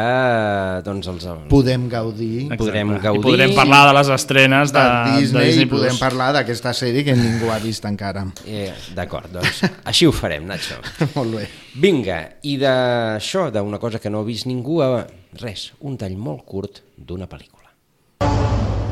[0.82, 3.04] doncs els podem gaudir podrem Exacte.
[3.04, 6.00] gaudir I podrem parlar de les estrenes de, de Disney, de Disney i podem Plus.
[6.02, 8.24] parlar d'aquesta sèrie que ningú ha vist encara.
[8.44, 10.80] Eh, D'acord, doncs així ho farem, Nacho.
[11.14, 11.46] Molt bé.
[11.78, 15.04] Vinga, i d'això, d'una cosa que no ha vist ningú, a
[15.38, 17.70] res, un tall molt curt d'una pel·lícula.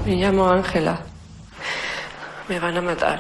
[0.07, 1.01] Me llamo Ángela.
[2.47, 3.19] Me van a matar.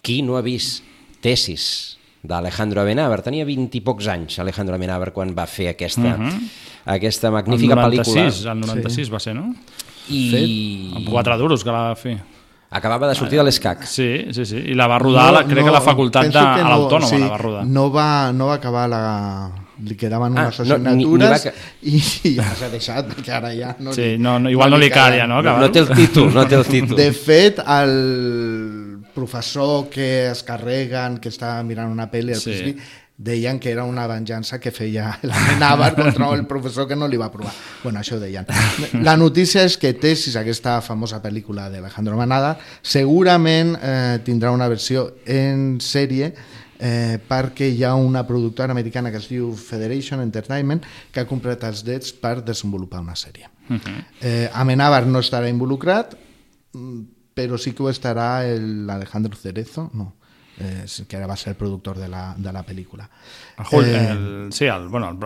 [0.00, 0.80] Qui no ha vist
[1.20, 3.22] Tesis d'Alejandro Amenábar?
[3.22, 6.50] Tenia 20 i pocs anys Alejandro Amenábar quan va fer aquesta, Mhm.
[6.86, 8.26] aquesta magnífica el pel·lícula.
[8.26, 9.12] 96, el 96 sí.
[9.12, 9.54] va ser, no?
[10.08, 10.92] I...
[10.96, 12.18] Amb quatre duros que la va fer.
[12.72, 13.82] Acabava de sortir de l'ESCAC.
[13.82, 14.56] Sí, sí, sí.
[14.56, 17.64] I la va rodar, la, crec que la facultat de, a l'Autònoma la va rodar.
[17.66, 19.00] No va, no va acabar la...
[19.80, 21.52] Li quedaven Ah, unes no, ni- ni assignatures va
[21.88, 21.96] i,
[22.28, 24.90] i ja s'ha deixat, perquè ara ja no Sí, li, no, no, igual no li
[24.92, 26.98] calia, no, No, no té el títol, no té el títol.
[26.98, 27.94] De fet, el
[29.20, 32.56] professor que es carreguen, que està mirant una pel·li al Sí.
[32.56, 32.76] sí.
[33.20, 37.26] deien que era una venjança que feia l'Amenàbar contra el professor que no li va
[37.28, 37.52] aprovar.
[37.82, 38.46] Bueno, això ho deien.
[39.04, 45.04] La notícia és que Tesis, aquesta famosa pel·lícula d'Alejandro Manada, segurament eh, tindrà una versió
[45.28, 46.30] en sèrie
[46.80, 50.80] eh, perquè hi ha una productora americana que es diu Federation Entertainment
[51.12, 53.52] que ha comprat els drets per desenvolupar una sèrie.
[53.68, 54.00] Mhm.
[54.22, 56.16] Eh, Amenábar no estarà involucrat,
[57.34, 60.14] però sí que ho estarà el Alejandro Cerezo, no,
[60.58, 63.08] eh, sí que ara va ser el productor de la, de la pel·lícula.
[63.58, 65.16] El, Jul- Eh, el, sí, el, bueno, el,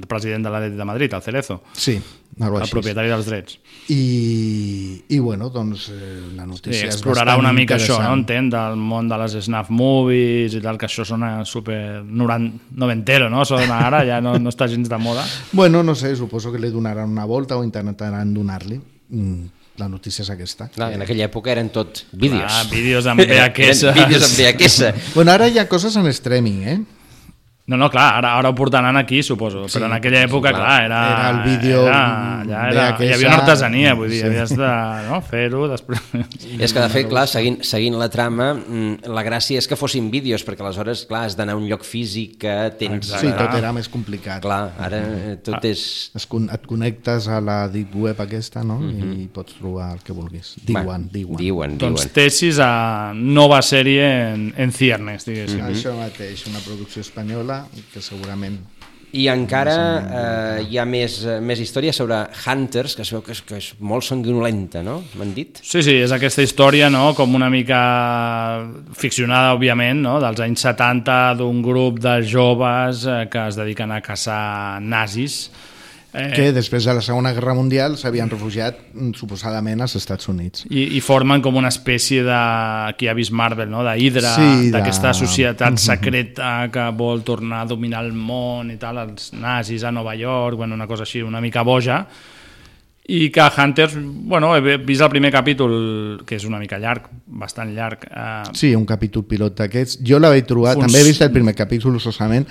[0.00, 1.62] el president de l'Atlètic de Madrid, el Cerezo.
[1.72, 2.00] Sí,
[2.40, 2.70] algo el així.
[2.72, 3.58] propietari dels drets.
[3.88, 8.12] I, i bueno, doncs eh, la Sí, notícia és explorarà bastant una mica això, no?
[8.14, 13.44] Entenc, del món de les snuff movies i tal, que això sona super noventero, no?
[13.44, 15.24] Sona ara, ja no, no està gens de moda.
[15.52, 18.80] Bueno, no sé, suposo que li donaran una volta o intentaran donar-li.
[19.10, 19.44] Mm,
[19.78, 20.68] la notícia és aquesta.
[20.74, 22.50] Clar, en aquella època eren tot vídeos.
[22.50, 23.92] Ah, vídeos amb VHS.
[23.94, 25.14] Vídeos amb VHS.
[25.14, 26.78] Bueno, ara hi ha coses en streaming, eh?
[27.68, 30.62] No, no, clar, ara, ara ho portaran aquí, suposo, Sí, però en aquella època, clar.
[30.64, 31.00] clar, era...
[31.12, 31.98] Era el vídeo Era,
[32.48, 34.26] ja era, VHS, hi havia una artesania, vull dir, sí.
[34.30, 34.70] havies de
[35.10, 36.00] no, fer-ho, després...
[36.64, 40.08] És que, de fet, clar, seguint, seguint la trama, mm, la gràcia és que fossin
[40.10, 43.10] vídeos, perquè aleshores, clar, has d'anar a un lloc físic que tens...
[43.12, 44.40] Sí, tot era més complicat.
[44.46, 45.62] Clar, ara eh, tot Ah.
[45.68, 45.84] és...
[46.16, 48.78] Es con et connectes a la deep web aquesta, no?
[48.88, 50.54] I pots trobar el que vulguis.
[50.64, 51.36] Diuen, diuen.
[51.44, 55.60] Diuen, Doncs tesis a nova sèrie en, en ciernes, diguéssim.
[55.68, 57.57] Això mateix, una producció espanyola
[57.92, 58.58] que segurament
[59.16, 63.32] I encara eh, hi ha més, eh, més història sobre Hunters, que es veu que
[63.32, 64.98] és, que és molt sanguinolenta, no?
[65.16, 65.62] M'han dit?
[65.64, 67.78] Sí, sí, és aquesta història, no?, com una mica
[68.92, 74.02] ficcionada, òbviament, no?, dels anys 70 d'un grup de joves eh, que es dediquen a
[74.04, 75.46] caçar nazis.
[76.18, 80.64] Eh, que després de la Segona Guerra Mundial s'havien refugiat mm, suposadament als Estats Units.
[80.70, 82.38] i, i formen com una espècie de...
[82.98, 85.78] qui ha vist Marvel, no?, d'Hydra, Sí, de- d'aquesta societat Mhm.
[85.78, 90.56] secreta que vol tornar a dominar el món i tal, els nazis a Nova York,
[90.56, 92.06] bueno, una cosa així, una mica boja,
[93.10, 97.70] i que Hunters, bueno, he vist el primer capítol, que és una mica llarg, bastant
[97.74, 98.02] llarg.
[98.04, 100.00] Eh, Sí, un capítol pilot d'aquests.
[100.04, 102.46] Jo la vaig trobar, Funs- també he vist el primer capítol solament,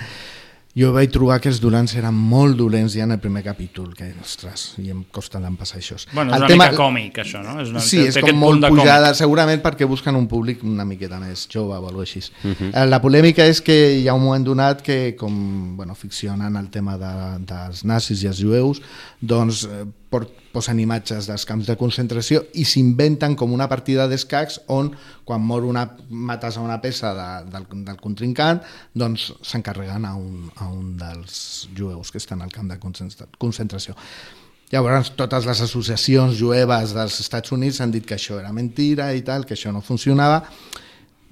[0.78, 4.12] jo vaig trobar que els dolents eren molt dolents ja en el primer capítol, que,
[4.22, 5.96] ostres, i em costa d'empassar això.
[6.12, 7.60] Bueno, és El una tema- mica còmic, això, no?
[7.60, 9.18] És una, Sí, és com molt pujada, còmic.
[9.18, 12.20] segurament perquè busquen un públic una miqueta més jove o alguna així.
[12.44, 12.70] Mhm.
[12.74, 16.68] Eh, La polèmica és que hi ha un moment donat que, com bueno, ficcionen el
[16.70, 18.80] tema de, dels nazis i els jueus,
[19.20, 19.84] doncs eh,
[20.52, 24.92] posen imatges dels camps de concentració i s'inventen com una partida d'escacs on
[25.26, 28.62] quan mor una, mates a una peça de, del, del contrincant
[28.94, 33.96] doncs s'encarreguen a, un, a un dels jueus que estan al camp de concentra- concentració.
[34.70, 39.22] Llavors, totes les associacions jueves dels Estats Units han dit que això era mentira i
[39.24, 40.42] tal, que això no funcionava,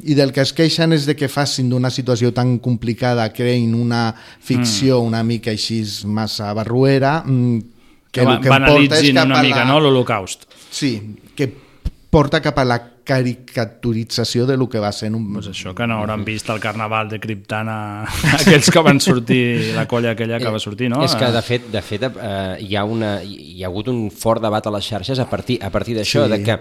[0.04, 4.10] i del que es queixen és de que facin d'una situació tan complicada, creïn una
[4.16, 5.06] ficció mm.
[5.08, 7.75] una mica així massa barruera, mm,
[8.16, 9.70] que, que el que porta és cap una mica, la...
[9.70, 10.48] no, l'Holocaust.
[10.72, 10.92] Sí,
[11.36, 11.50] que
[12.10, 15.28] porta cap a la caricaturització de lo que va ser un...
[15.36, 17.76] Pues això, que no hauran vist el carnaval de Criptana
[18.40, 21.04] aquells que van sortir, la colla aquella que va sortir, no?
[21.06, 24.42] És que, de fet, de fet eh, hi, ha una, hi ha hagut un fort
[24.42, 26.34] debat a les xarxes a partir, a partir d'això, sí.
[26.34, 26.58] de que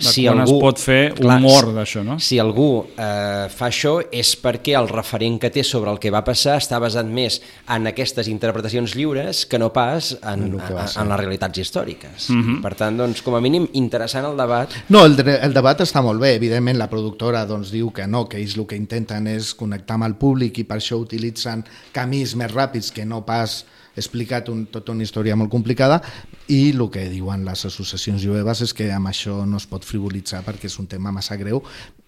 [0.00, 2.18] si quan algú, es pot fer clar, humor d'això, no?
[2.22, 6.22] Si algú eh, fa això és perquè el referent que té sobre el que va
[6.26, 7.40] passar està basat més
[7.72, 12.28] en aquestes interpretacions lliures que no pas en, en, en, en les realitats històriques.
[12.30, 12.60] Mm -hmm.
[12.62, 14.70] Per tant, doncs, com a mínim, interessant el debat.
[14.88, 16.34] No, el, el debat està molt bé.
[16.34, 20.04] Evidentment, la productora doncs, diu que no, que ells el que intenten és connectar amb
[20.04, 23.64] el públic i per això utilitzen camins més ràpids que no pas
[23.96, 26.00] explicat un, tota una història molt complicada
[26.48, 30.44] i el que diuen les associacions jueves és que amb això no es pot frivolitzar
[30.46, 31.62] perquè és un tema massa greu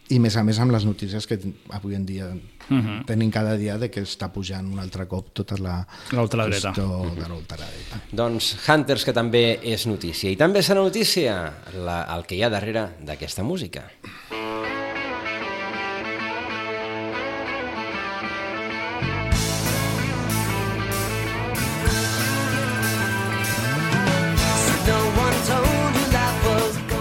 [0.09, 1.39] i més a més amb les notícies que
[1.77, 3.05] avui en dia uh -huh.
[3.05, 8.01] tenim cada dia de que està pujant un altre cop tota la l'ultradreta de l'ultradreta.
[8.13, 10.31] Doncs Hunters, que també és notícia.
[10.31, 13.91] I també serà notícia la, el que hi ha darrere d'aquesta música.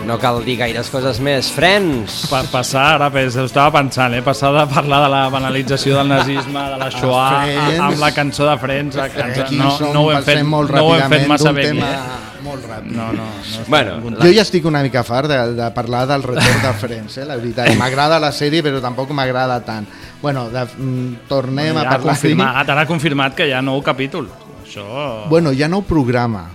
[0.08, 1.50] No cal dir gaires coses més.
[1.52, 2.22] Frens!
[2.32, 4.22] Per passar, ara ho estava pensant, eh?
[4.24, 7.82] passar de parlar de la banalització del nazisme, de la Shoah, Friends.
[7.90, 8.96] amb la cançó de Friends.
[8.96, 11.68] La cançó, no, no, ho hem fet, molt no ho hem fet massa bé.
[11.74, 11.92] Tema...
[11.92, 12.24] Eh?
[12.48, 12.94] Molt ràpid.
[12.96, 14.24] No, no, no bueno, la...
[14.24, 17.36] Jo ja estic una mica fart de, de parlar del retorn de Friends, eh, la
[17.36, 17.74] veritat.
[17.82, 19.90] M'agrada la sèrie, però tampoc m'agrada tant.
[20.22, 22.16] Bueno, de, mm, tornem bueno, ja a parlar...
[22.16, 24.32] Confirmat, ara ha confirmat que hi ha nou capítol.
[24.64, 24.88] Això...
[25.28, 26.48] Bueno, hi ha nou programa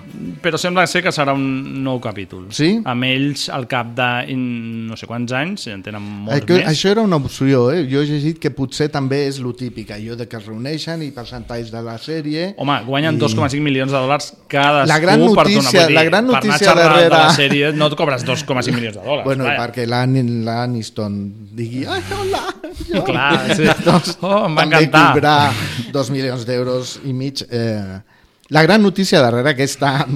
[0.42, 1.44] però sembla ser que serà un
[1.84, 2.46] nou capítol.
[2.54, 2.74] Sí?
[2.88, 6.68] Amb ells al cap de no sé quants anys, en tenen molts que, més.
[6.70, 7.84] Això era una opció, eh?
[7.90, 11.10] Jo he llegit que potser també és lo típic, allò de que es reuneixen i
[11.14, 12.52] percentatges de la sèrie...
[12.62, 13.22] Home, guanyen i...
[13.22, 15.96] 2,5 milions de dòlars cadascú la gran notícia, per donar.
[15.96, 17.08] La gran notícia per darrere...
[17.08, 19.26] de la sèrie no et cobres 2,5 milions de dòlars.
[19.26, 19.58] Bueno, clar.
[19.60, 21.18] perquè l'Aniston
[21.56, 22.46] digui ai, hola,
[22.86, 23.04] jo...
[23.06, 23.68] Clar, sí.
[23.88, 25.04] doncs, oh, em va també encantar.
[25.12, 27.44] cobrar 2 milions d'euros i mig...
[27.50, 28.00] Eh,
[28.48, 30.06] la gran notícia darrere aquesta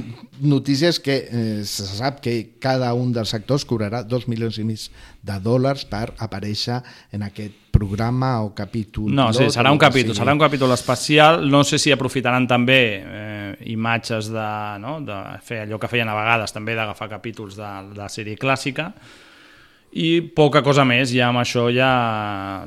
[0.41, 4.65] notícia és que eh, se sap que cada un dels actors cobrarà dos milions i
[4.67, 4.89] mig
[5.25, 6.81] de dòlars per aparèixer
[7.17, 9.12] en aquest programa o capítol.
[9.12, 11.45] No, sí, serà un capítol, serà un capítol especial.
[11.49, 14.49] No sé si aprofitaran també eh, imatges de,
[14.83, 18.41] no, de fer allò que feien a vegades, també d'agafar capítols de, de la sèrie
[18.41, 18.91] clàssica,
[19.97, 21.89] i poca cosa més, ja amb això ja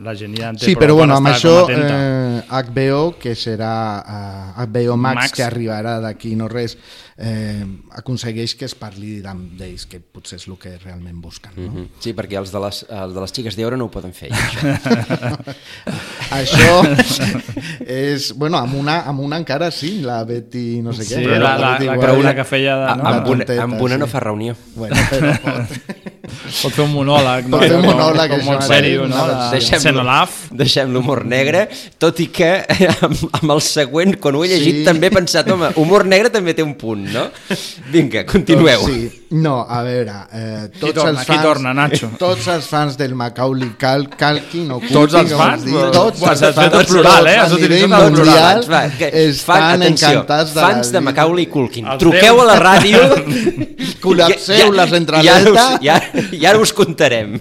[0.02, 4.63] la gent ja en té Sí, però bueno, amb això eh, HBO, que serà eh,
[4.65, 6.78] HBO Max, Max, que arribarà d'aquí no res,
[7.22, 7.62] eh,
[8.00, 11.54] aconsegueix que es parli d'ells, que potser és el que realment busquen.
[11.56, 11.68] No?
[11.68, 11.88] Mm -hmm.
[12.00, 14.32] Sí, perquè els de les, els de les xiques d'Euro no ho poden fer.
[16.42, 16.74] això
[17.86, 18.34] és...
[18.36, 21.26] Bueno, amb una, amb una encara sí, la Betty no sé sí, què.
[21.26, 22.76] Però la, la, la, la, la que feia...
[22.76, 23.08] De, no?
[23.10, 24.00] Amb, una, amb una sí.
[24.00, 24.56] no fa reunió.
[24.76, 25.70] Bueno, però pot...
[26.62, 27.58] pot fer un monòleg, no?
[27.58, 29.26] Pot fer un monòleg, com, com molt sèrio, no?
[29.54, 30.38] De Senolaf.
[30.60, 31.68] Deixem l'humor negre,
[32.02, 32.52] tot i que
[33.06, 34.88] amb, amb el següent, quan ho he llegit, sí.
[34.88, 37.30] també he pensat, home, humor negre també té un punt, no?
[37.94, 38.86] Vinga, continueu.
[38.86, 39.20] Doncs sí.
[39.30, 41.44] No, a veure, eh, tots torna, els fans...
[41.46, 42.08] torna, Nacho?
[42.18, 45.68] Tots els fans del Macaulay Cal Calkin o Culkin, tots els fans?
[45.68, 47.36] Dir, tots els fans, fet plural, eh?
[47.38, 48.63] Has utilitzat el plural.
[48.74, 51.92] Va, que, estan fan, atenció, encantats de fans de Macaulay Culkin.
[52.02, 53.04] Truqueu a la ràdio...
[54.04, 55.65] Col·lapseu la centraleta...
[55.84, 57.38] Ja, ja, ja, ja us contarem.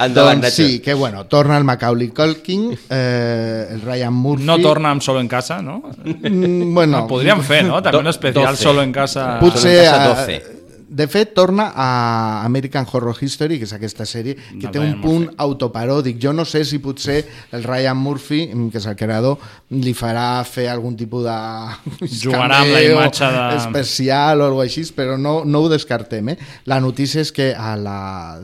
[0.00, 4.46] Endavant, doncs sí, que bueno, torna el Macaulay Culkin, eh, el Ryan Murphy...
[4.48, 5.82] No torna amb Solo en casa, no?
[6.04, 7.00] Mm, bueno...
[7.00, 7.82] No, podríem fer, no?
[7.82, 8.62] També un especial 12.
[8.62, 9.34] Solo en casa...
[9.42, 9.60] Potser...
[9.60, 10.59] Solo en casa 12.
[10.90, 14.96] De fet, torna a American Horror History, que és aquesta sèrie, que no, té un
[14.98, 15.36] punt Murphy.
[15.44, 16.18] autoparòdic.
[16.18, 17.20] Jo no sé si potser
[17.54, 18.40] el Ryan Murphy,
[18.72, 19.38] que és el creador,
[19.70, 21.36] li farà fer algun tipus de...
[22.24, 23.46] Jugarà amb la imatge de...
[23.60, 26.34] especial o alguna així, però no, no ho descartem.
[26.34, 26.38] Eh?
[26.66, 28.00] La notícia és que a la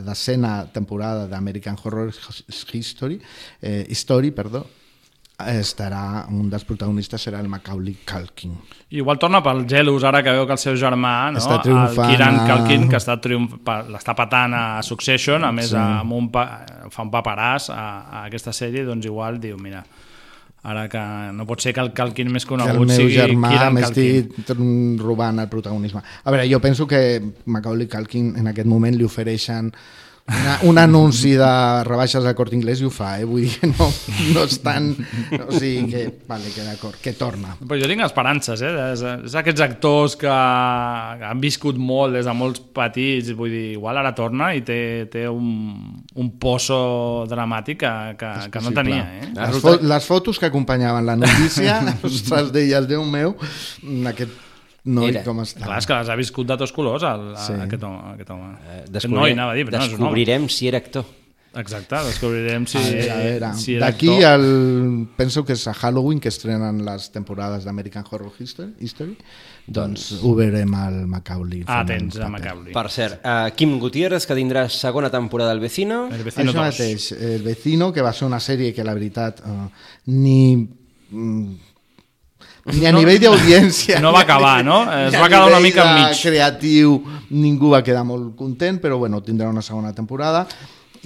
[0.07, 2.15] decena temporada d'American Horror
[2.47, 3.19] History,
[3.61, 4.69] eh, History perdó,
[5.37, 8.55] estarà, un dels protagonistes serà el Macaulay Culkin.
[8.97, 11.43] Igual torna pel Gelus, ara que veu que el seu germà, no?
[11.43, 12.47] està el Kieran a...
[12.49, 13.19] Culkin, que està
[13.93, 15.79] l'està patant a Succession, a més sí.
[15.81, 16.47] amb un pa...
[16.93, 19.85] fa un paperàs a, a aquesta sèrie, doncs igual diu, mira,
[20.67, 21.05] ara que
[21.37, 24.25] no pot ser que el Culkin més conegut que sigui germà m'estigui
[25.03, 26.01] robant el protagonisme.
[26.25, 29.69] A veure, jo penso que Macaulay Culkin en aquest moment li ofereixen
[30.27, 31.49] una, un anunci de
[31.87, 33.27] rebaixes al Corte Inglés i ho fa, eh?
[33.29, 33.87] vull dir que no,
[34.35, 34.89] no estan...
[35.37, 37.55] O sigui que, vale, que d'acord, que torna.
[37.61, 38.73] Però jo tinc esperances, eh?
[38.91, 40.33] És, és aquests actors que,
[41.21, 44.81] que han viscut molt des de molts petits, vull dir, igual ara torna i té,
[45.13, 45.53] té un,
[46.19, 46.81] un pozo
[47.31, 49.31] dramàtic que, que, que no tenia, eh?
[49.37, 53.35] Les, fo les fotos que acompanyaven la notícia, ostres, deies, Déu meu,
[54.11, 54.46] aquest
[54.87, 55.23] noi Era.
[55.27, 55.65] com està.
[55.67, 57.53] Clar, és que les ha viscut de tots colors, el, Sí.
[57.53, 57.61] sí.
[57.67, 58.15] aquest home.
[58.15, 58.55] Aquest home.
[58.71, 60.03] Eh, Aquest noi, anava a dir, però no és un home.
[60.05, 61.05] descobrirem si era actor.
[61.57, 63.55] Exacte, descobrirem si, a veure, a veure.
[63.57, 64.25] si era D'aquí actor.
[64.29, 65.07] al...
[65.17, 69.17] penso que és a Halloween que estrenen les temporades d'American Horror History, History.
[69.67, 71.63] doncs ho veurem al Macaulay.
[71.67, 72.29] Ah, el tens a.
[72.29, 72.75] Macaulay.
[72.75, 76.09] Per cert, uh, Kim Gutiérrez, que tindrà segona temporada del Vecino.
[76.13, 76.67] El vecino Això 2.
[76.67, 79.71] mateix, El Vecino, que va ser una sèrie que la veritat uh,
[80.13, 80.57] ni...
[81.11, 81.55] mm,
[82.73, 84.83] ni a No- nivell d'audiència no va acabar, no?
[85.07, 86.21] Es a va quedar una mica enmig.
[86.23, 90.47] creatiu ningú va quedar molt content però bueno, tindrà una segona temporada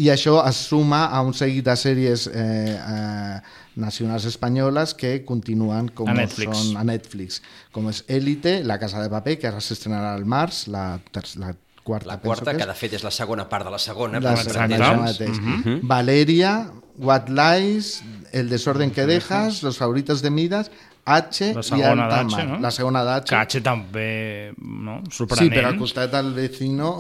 [0.01, 3.41] i això es suma a un seguit de sèries eh, eh,
[3.77, 6.57] nacionals espanyoles que continuen com A Netflix.
[6.57, 7.43] són a Netflix
[7.73, 11.53] com és Élite, La Casa de Paper que ara s'estrenarà al març la, ter- la
[11.85, 14.21] quarta, La quarta, que que de fet és la segona part de la segona.
[14.21, 15.39] La per segona, mateix.
[15.41, 15.81] Mhm.
[15.83, 18.03] Valeria, What Lies,
[18.33, 20.71] El desorden que dejas, Los favoritos de Midas,
[21.17, 22.45] H La i segona d'H, Mar.
[22.49, 22.59] no?
[22.61, 23.25] La segona d'H.
[23.29, 25.01] Que H també, no?
[25.09, 25.53] Sí, Sorprenent.
[25.55, 26.93] però al costat del vecino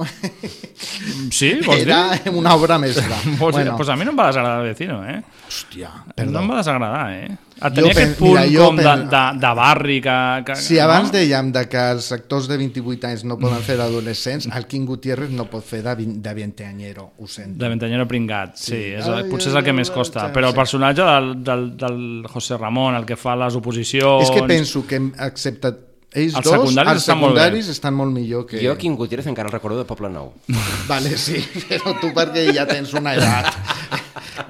[1.30, 2.32] Sí, vols era dir?
[2.34, 3.16] una obra mestra.
[3.38, 3.64] Vols dir?
[3.64, 3.76] Bueno.
[3.76, 5.22] Pues a mi no em va desagradar el vecino, eh?
[5.48, 6.40] Hòstia, No perdó.
[6.40, 7.36] em va desagradar, eh?
[7.60, 10.16] Ah, Jo Tenia pen- aquest punt mira, jo com de, pen- de, de barri que...
[10.46, 11.18] que Si abans no?
[11.18, 15.30] dèiem de que els actors de 28 anys no poden fer d'adolescents, el King Gutiérrez
[15.36, 15.94] no pot fer de,
[16.24, 17.58] de 20 anyero, ho sento.
[17.60, 18.80] De Ventanyero pringat, sí, Sí.
[18.96, 20.32] és, Ai, potser és el que més costa, sí.
[20.32, 22.00] però el personatge del, del, del
[22.32, 24.24] José Ramon, el que fa les oposicions...
[24.24, 24.96] És que penso que,
[25.26, 25.74] excepte
[26.12, 27.40] ells Els dos, secundaris els estan molt bé.
[27.40, 28.58] secundaris estan molt millor que...
[28.64, 30.32] Jo, Kim Gutiérrez, encara el recordo de Poble Nou.
[30.90, 31.38] Vale, sí,
[31.68, 33.52] però tu perquè ja tens una edat.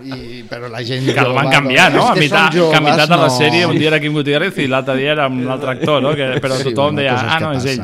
[0.00, 2.06] I, però la gent que el jove, van canviar, no?
[2.08, 3.72] A que meitat, són que a meitat de la joves, sèrie no.
[3.74, 6.14] un dia era Kim Gutiérrez i l'altre dia era un altre actor, no?
[6.16, 7.82] Que, però Sí, tothom bueno, deia, ah, que no, és ell.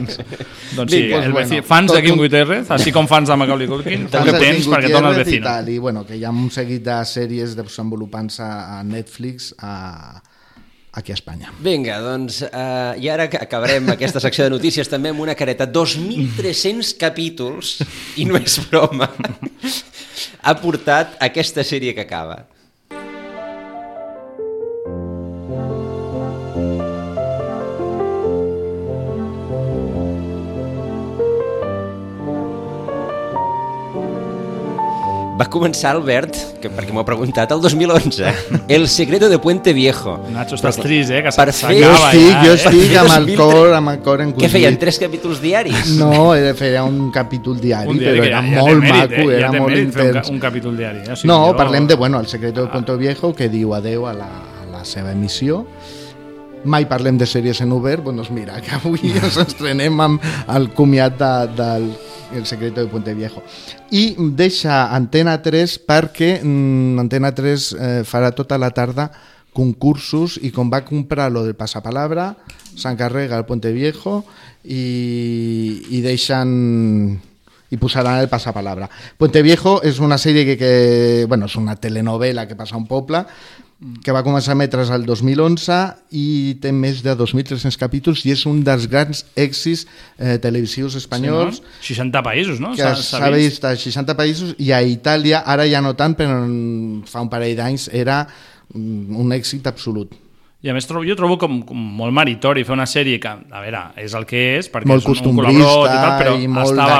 [0.76, 3.36] doncs sí, pues el bueno, vecino, fans tot de un- Gutiérrez, així com fans de
[3.40, 5.46] Macaulay Culkin, de temps King perquè torna el Gutiérrez i vecino.
[5.48, 10.20] Tal, I bueno, que hi ha un seguit de sèries desenvolupant-se a Netflix a,
[10.92, 11.52] aquí a Espanya.
[11.62, 15.68] Vinga, doncs, uh, i ara que acabarem aquesta secció de notícies també amb una careta.
[15.70, 17.76] 2.300 capítols,
[18.20, 19.10] i no és broma,
[20.42, 22.42] ha portat aquesta sèrie que acaba.
[35.40, 38.26] Va començar, Albert, que perquè m'ho ha preguntat, el 2011.
[38.76, 40.18] El secreto de Puente Viejo.
[40.34, 41.22] Nacho, estàs trist, eh?
[41.24, 42.42] Que Per s'acaba fer- Jo ja, estic, eh?
[42.44, 43.38] jo estic amb el 2003.
[43.40, 44.44] cor, amb el cor encongit.
[44.44, 45.94] Què feien, tres capítols diaris?
[45.96, 49.30] No, era, feia un capítol diari, Un diari però era ja, ja molt mèrit, maco,
[49.30, 49.38] eh?
[49.38, 50.12] era ja molt un, intens.
[50.18, 50.98] ca- un capítol diari.
[51.06, 51.12] Eh?
[51.14, 54.06] O sigui, no, jo- parlem de, bueno, el secreto de Puente Viejo, que diu adeu
[54.10, 55.64] a la, a la seva emissió.
[56.64, 61.16] Mai parlem de sèries en obert, doncs mira, que avui ens estrenem amb el comiat
[61.16, 61.90] de, del
[62.30, 63.42] El secreto de Puente Viejo.
[63.90, 69.08] I deixa Antena 3 perquè mm, Antena 3 eh, farà tota la tarda
[69.56, 72.36] concursos i com va comprar lo del passapalabra
[72.76, 74.20] s'encarrega el Puente Viejo
[74.62, 74.84] i,
[75.90, 77.18] i deixen
[77.70, 78.90] i posaran el passapalabra.
[79.16, 82.86] Puente Viejo és una sèrie que, que bueno, és una telenovela que passa a un
[82.86, 83.24] poble
[84.04, 85.76] que va començar a emetre's el 2011
[86.12, 86.24] i
[86.60, 89.86] té més de 2.300 capítols i és un dels grans èxits
[90.18, 92.10] eh, televisius espanyols Sí, no?
[92.12, 92.74] 60 països, no?
[92.76, 96.42] que s'ha vist a 60 països i a Itàlia, ara ja no tant, però
[97.08, 98.26] fa un parell d'anys era
[98.74, 100.12] mm, un èxit absolut.
[100.60, 103.60] I a més trobo, jo trobo com, com molt meritori fer una sèrie que, a
[103.62, 105.38] veure, és el que és, perquè Molt és un, un
[105.88, 106.98] i tal, però i molt estava,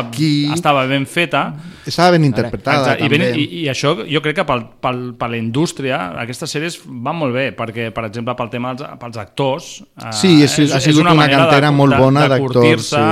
[0.56, 1.42] estava ben feta.
[1.84, 3.42] Estava ben interpretada, Exacte, i, ben, també.
[3.42, 7.36] i, I això jo crec que pel, pel, per la indústria aquestes sèries van molt
[7.36, 9.68] bé, perquè, per exemple, pel tema dels, pels actors...
[9.92, 13.04] eh, Sí, és- ha sigut una manera cantera molt bona de d'actors, sí.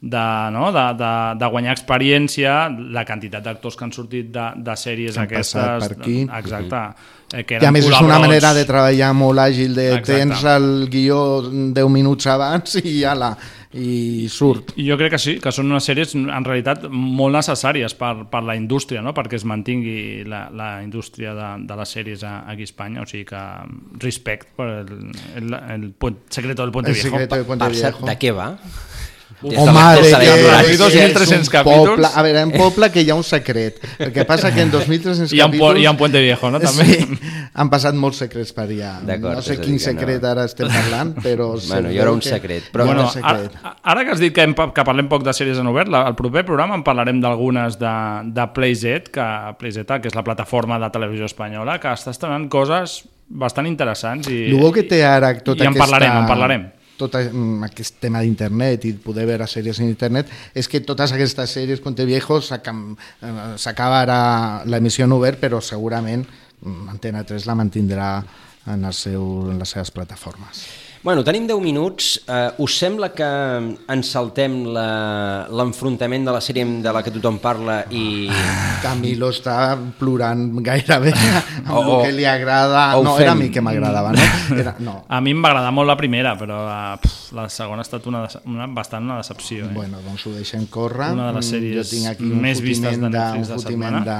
[0.00, 0.70] De, no?
[0.72, 5.24] de, de, de guanyar experiència, la quantitat d'actors que han sortit de, de sèries Que
[5.24, 5.86] han aquestes...
[5.88, 6.20] per aquí.
[6.38, 6.82] Exacte.
[7.34, 10.14] Eh, que I a més és una manera de treballar molt àgil, de Exacte.
[10.16, 13.34] tens el guió 10 minuts abans i ja la,
[13.76, 14.70] i surt.
[14.80, 18.40] I jo crec que sí, que són unes sèries en realitat molt necessàries per, per
[18.46, 19.12] la indústria, no?
[19.12, 23.10] perquè es mantingui la, la indústria de, de les sèries a, aquí a Espanya, o
[23.10, 23.42] sigui que
[24.00, 24.94] respect per el,
[25.42, 27.10] el, el puent, secreto del Puente El Viejo.
[27.10, 28.06] secreto del Puente Per Viejo.
[28.06, 28.54] de què va?
[29.40, 31.88] De Home, de que és 2.300 un capítols.
[31.92, 33.76] Poble, a veure, en Poble que hi ha un secret.
[33.98, 35.80] El que passa que en 2.300 I en Pu- capítols...
[35.80, 36.84] i en Puente Viejo, no, també?
[36.88, 37.18] Sí,
[37.54, 38.96] han passat molts secrets per allà.
[39.22, 39.84] No sé quin que no.
[39.84, 41.52] secret ara estem parlant, però...
[41.68, 43.54] Bueno, hi haurà un que- secret, però- hi Bueno, un secret.
[43.62, 46.02] ara, ara que has dit que, hem, que parlem poc de sèries en obert, la,
[46.10, 47.94] el proper programa en parlarem d'algunes de,
[48.34, 49.28] de PlayZ, que,
[49.60, 54.26] PlayZ, que és la plataforma de televisió espanyola, que està estrenant coses bastant interessants.
[54.32, 55.84] I, El bo que té ara tota i en aquesta...
[55.86, 56.66] parlarem, en parlarem.
[56.98, 61.54] Tot mm, aquest tema d'internet i poder veure sèries en internet és que totes aquestes
[61.56, 64.20] sèries Puente Viejo s'acam- eh, s'acaba ara
[64.66, 66.26] l'emissió en obert però segurament
[66.60, 68.10] mm, Antena 3 la mantindrà
[68.68, 70.66] en, el seu, en les seves plataformes.
[71.00, 72.20] Bueno, tenim 10 minuts.
[72.26, 77.38] Uh, us sembla que ens saltem la- l'enfrontament de la sèrie de la que tothom
[77.38, 78.26] parla i...
[78.82, 81.12] Camilo està plorant gairebé
[81.68, 82.88] amb O- el que li agrada.
[82.98, 83.44] No, era a fem.
[83.46, 84.26] mi que m'agradava, no?
[84.58, 84.96] Era, no.
[85.08, 88.04] A mi em va agradar molt la primera, però uh, pff, la segona ha estat
[88.10, 89.70] una, una bastant una decepció.
[89.70, 89.74] Eh?
[89.78, 91.12] Bueno, doncs ho deixem córrer.
[91.14, 94.00] Una de les Mm, sèries jo tinc aquí un més vistes de Netflix de setmana.
[94.04, 94.18] de,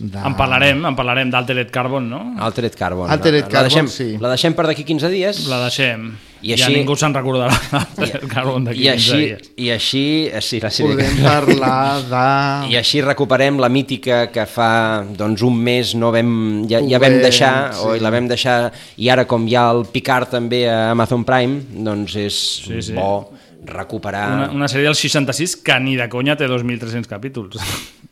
[0.00, 0.18] de...
[0.24, 2.20] En parlarem, en parlarem d'Altered Carbon, no?
[2.40, 3.10] Altered Carbon.
[3.12, 4.06] Altered la, Carbon, la deixem, sí.
[4.22, 5.42] La deixem per d'aquí 15 dies?
[5.52, 6.06] La deixem.
[6.40, 9.50] I ja així- ningú se'n recordarà d'Altered Carbon d'aquí I 15 així, dies.
[9.60, 10.04] I així...
[10.32, 11.26] eh, Sí, la Podem que...
[11.26, 12.72] parlar de...
[12.72, 14.70] I així recuperem la mítica que fa
[15.04, 16.32] doncs, un mes no vam,
[16.70, 17.84] ja, ja Ho vam vam, deixar, sí.
[17.84, 18.56] o la vam deixar,
[18.96, 22.96] i ara com hi ha el Picard també a Amazon Prime, doncs és Sí, sí.
[22.96, 23.34] bo
[23.68, 24.24] recuperar...
[24.32, 27.60] Una, una sèrie del 66 que ni de conya té 2.300 capítols.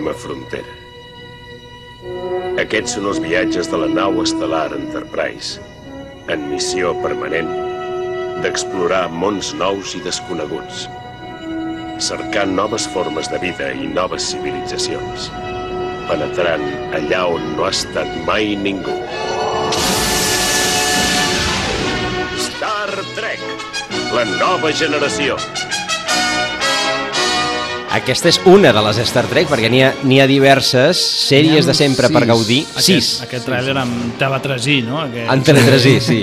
[0.00, 0.72] L'última frontera.
[2.62, 5.60] Aquests són els viatges de la nau estel·lar Enterprise,
[6.32, 7.50] en missió permanent
[8.40, 10.86] d'explorar mons nous i desconeguts,
[12.00, 15.28] cercant noves formes de vida i noves civilitzacions,
[16.08, 16.64] penetrant
[16.96, 18.96] allà on no ha estat mai ningú.
[22.48, 22.88] Star
[23.18, 23.44] Trek,
[24.16, 25.36] la nova generació.
[27.90, 29.90] Aquesta és una de les Star Trek, perquè n'hi ha,
[30.22, 32.60] ha diverses sèries de sempre per gaudir.
[32.76, 32.84] Sis.
[32.86, 35.00] Aquest, aquest trailer amb TV3i, no?
[35.02, 35.32] Aquest...
[35.34, 36.20] En Tele3, sí.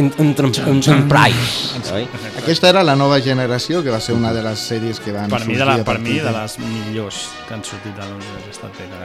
[0.00, 1.82] Un, un, un, un price.
[1.92, 2.08] Oi?
[2.40, 5.42] Aquesta era la nova generació, que va ser una de les sèries que van Per
[5.44, 8.08] mi, de la, per mi, de les millors que han sortit de
[8.48, 8.96] l'Star Trek.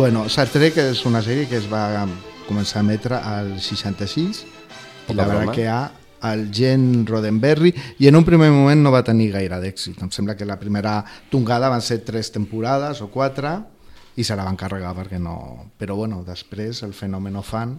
[0.00, 2.06] Bueno, Star Trek és una sèrie que es va
[2.48, 4.44] començar a emetre al 66
[5.12, 5.82] i la veritat que ha
[6.26, 10.00] el Gen Roddenberry i en un primer moment no va tenir gaire d'èxit.
[10.02, 13.58] Em sembla que la primera tongada van ser tres temporades o quatre
[14.18, 15.70] i se la van carregar perquè no...
[15.78, 17.78] Però bueno, després el fenomen fan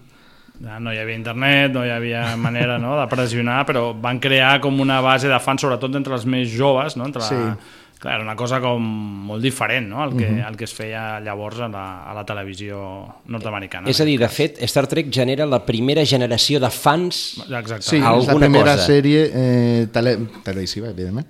[0.60, 4.58] Ja no hi havia internet, no hi havia manera no, de pressionar, però van crear
[4.60, 7.06] com una base de fans, sobretot entre els més joves, no?
[7.08, 7.78] entre la, Sí.
[8.00, 8.80] Clar, era una cosa com
[9.28, 10.04] molt diferent, no?
[10.06, 10.48] El que, Mhm.
[10.48, 12.80] el que es feia llavors a la, a la televisió
[13.28, 13.90] nord-americana.
[13.90, 17.82] És a dir, de fet, Star Trek genera la primera generació de fans Exacte.
[17.82, 18.88] Sí, la alguna primera cosa.
[18.88, 21.28] sèrie eh, tele, televisiva, evidentment,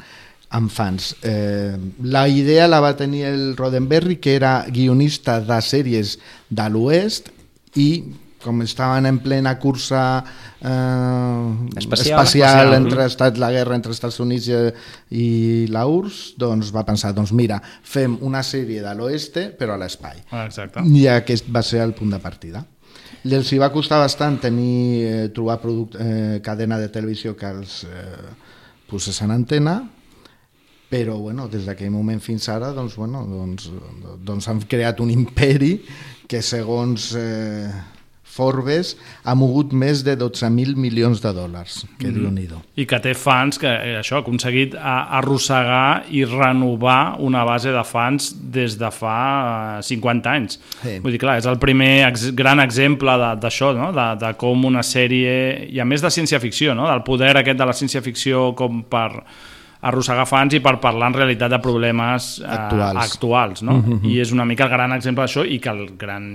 [0.51, 1.15] amb fans.
[1.24, 7.30] Eh, la idea la va tenir el Roddenberry, que era guionista de sèries de l'Oest
[7.76, 8.03] i
[8.43, 10.23] com estaven en plena cursa
[10.61, 12.19] eh, Espacial.
[12.19, 14.59] espacial entre estats, la guerra entre Estats Units i,
[15.11, 15.27] i
[15.71, 20.23] la URSS, doncs va pensar, doncs mira, fem una sèrie de l'oeste però a l'espai.
[20.31, 20.83] Ah, Exacte.
[20.87, 22.63] I aquest va ser el punt de partida.
[23.27, 27.49] I els hi va costar bastant tenir, eh, trobar product, eh, cadena de televisió que
[27.51, 28.27] els eh,
[28.87, 29.81] posés en antena,
[30.89, 33.67] però bueno, des d'aquell moment fins ara doncs, bueno, doncs,
[34.25, 35.75] doncs han creat un imperi
[36.29, 37.69] que segons eh,
[38.30, 38.93] Forbes
[39.25, 42.15] ha mogut més de 12.000 milions de dòlars, que mm.
[42.15, 42.61] diu-n'hi-do.
[42.80, 47.84] I que té fans que eh, això ha aconseguit arrossegar i renovar una base de
[47.88, 49.17] fans des de fa
[49.80, 50.59] eh, 50 anys.
[50.84, 50.99] Sí.
[51.03, 53.91] Vull dir, clar, és el primer ex gran exemple de- d'això, no?
[53.95, 55.36] de, de com una sèrie,
[55.69, 56.88] i a més de ciència-ficció, no?
[56.89, 59.09] del poder aquest de la ciència-ficció com per
[59.82, 62.97] arrossegar fans i per parlar en realitat de problemes eh, Actuals.
[63.05, 63.77] actuals no?
[63.80, 64.01] Mhm.
[64.09, 66.25] I és una mica el gran exemple d'això i que el gran,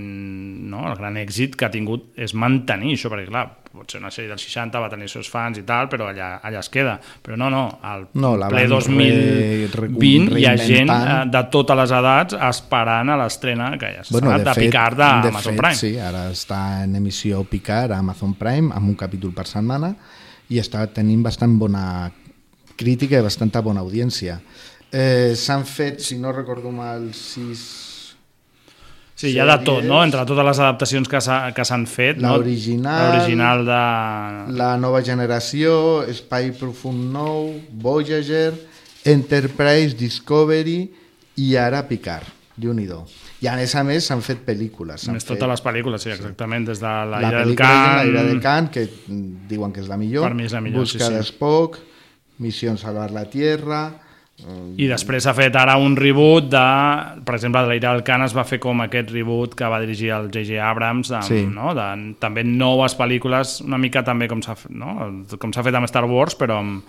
[0.69, 0.87] no?
[0.91, 4.29] el gran èxit que ha tingut és mantenir això, perquè clar, pot ser una sèrie
[4.31, 6.93] dels 60, va tenir els seus fans i tal, però allà, allà es queda.
[7.21, 11.27] Però no, no, al No, ple van 2020 re- hi ha gent reinventant.
[11.27, 14.97] eh, de totes les edats esperant a l'estrena que ja s'ha Bueno, de, de Picard
[14.97, 15.75] d'Amazon fet, Prime.
[15.75, 19.93] Sí, ara està en emissió Picard a Amazon Prime amb un capítol per setmana
[20.49, 22.11] i està tenint bastant bona
[22.75, 24.39] crítica i bastanta bona audiència.
[24.91, 27.65] Eh, S'han fet, si no recordo mal, sis...
[29.15, 30.01] Sí, hi ha de tot, no?
[30.03, 32.17] Entre totes les adaptacions que s'ha- que s'han fet.
[32.19, 32.33] no?
[32.35, 33.77] L'original, L'original de...
[34.59, 38.51] La nova generació, Spy Profund Nou, Voyager,
[39.07, 40.81] Enterprise, Discovery
[41.39, 42.27] i ara Picard,
[42.59, 42.89] déu nhi
[43.41, 45.05] I a més a més s'han fet pel·lícules.
[45.05, 47.95] s'han Més fet totes les pel·lícules, sí, exactament, des de la, la Ira del Can...
[47.97, 50.27] La Ira del Can, que mm, diuen que és la millor.
[50.27, 51.13] Per mi és la millor, Busca sí, sí.
[51.13, 51.79] de Spock,
[52.39, 53.85] Missió Salvar la Tierra...
[54.75, 56.61] I després s'ha fet ara un reboot de...
[57.23, 60.09] Per exemple, de l'Ira del Can es va fer com aquest reboot que va dirigir
[60.11, 60.57] el J.J.
[60.59, 61.45] Abrams, amb, Sí.
[61.47, 61.69] no?
[61.77, 61.85] de,
[62.19, 64.97] també noves pel·lícules, una mica també com s'ha no?
[65.39, 66.83] com s'ha fet amb Star Wars, però amb,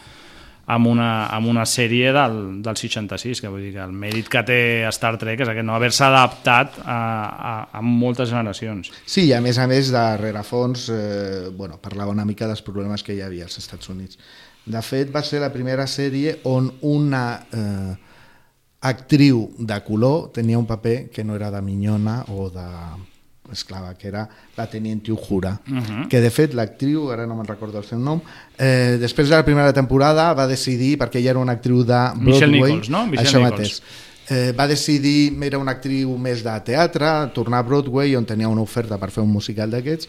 [0.66, 4.42] amb, una, amb una sèrie del, del 66, que vull dir que el mèrit que
[4.48, 4.58] té
[4.90, 5.76] Star Trek és aquest, no?
[5.78, 6.98] haver-se adaptat a,
[7.52, 8.90] a, a moltes generacions.
[9.06, 13.06] Sí, i a més a més, de rerefons, eh, bueno, parlava una mica dels problemes
[13.06, 14.18] que hi havia als Estats Units.
[14.66, 17.94] De fet, va ser la primera sèrie on una eh,
[18.80, 22.64] actriu de color tenia un paper que no era de minyona o de
[23.52, 26.08] esclava, que era la teniente Uhura, Mhm.
[26.08, 28.20] que de fet l'actriu, ara no me'n recordo el seu nom,
[28.58, 32.24] eh, després de la primera temporada va decidir, perquè ella era una actriu de Broadway,
[32.24, 33.06] Michelle Nichols, no?
[33.06, 33.52] Michelle això Nichols.
[33.52, 33.82] mateix,
[34.30, 38.62] eh, va decidir, era una actriu més de teatre, tornar a Broadway on tenia una
[38.62, 40.08] oferta per fer un musical d'aquests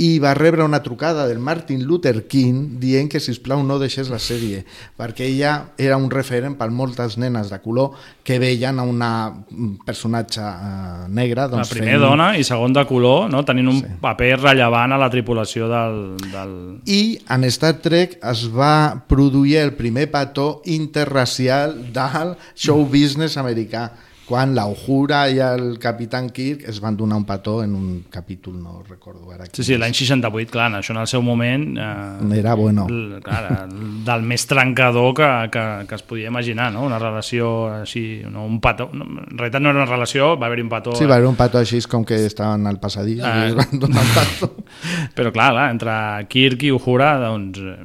[0.00, 4.08] i va rebre una trucada del Martin Luther King dient que, si plau no deixés
[4.10, 4.62] la sèrie,
[4.98, 7.92] perquè ella era un referent per moltes nenes de color
[8.24, 9.10] que veien a una
[9.52, 13.42] un personatge eh, negre La doncs, primera dona i segon de color, no?
[13.44, 13.90] tenint un sí.
[14.02, 15.98] paper rellevant a la tripulació del...
[16.32, 16.54] del...
[16.86, 17.02] I
[17.34, 23.90] en Star Trek es va produir el primer petó interracial del show business americà,
[24.32, 28.78] quan l'Aujura i el Capitán Kirk es van donar un petó en un capítol, no
[28.88, 29.44] recordo ara.
[29.52, 31.66] Sí, sí, l'any 68, clar, això en el seu moment...
[31.76, 32.86] Eh, Era bueno.
[33.20, 33.66] Clar,
[34.06, 36.86] del més trencador que, que, que es podia imaginar, no?
[36.88, 37.50] Una relació
[37.82, 38.46] així, no?
[38.48, 38.88] un petó...
[38.96, 40.96] No, en realitat no era una relació, va haver-hi un petó...
[40.96, 43.50] Sí, va haver un petó així com que estaven al passadís Ah.
[43.50, 44.48] i van donar un petó.
[45.18, 45.98] Però clar, clar, entre
[46.32, 47.76] Kirk i Uhura, doncs, eh,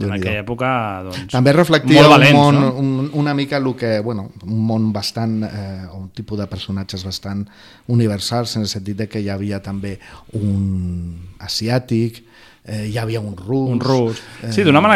[0.00, 0.68] en aquella època,
[1.06, 1.28] doncs...
[1.32, 2.70] També reflectia valents, un món, no?
[2.80, 7.44] un, una mica el que, bueno, un món bastant, eh, un tipus de personatges bastant
[7.94, 9.98] universals, en el sentit de que hi havia també
[10.34, 12.24] un asiàtic,
[12.64, 13.70] eh, hi havia un rus...
[13.70, 14.22] Un rus.
[14.42, 14.92] Eh, Sí, donaven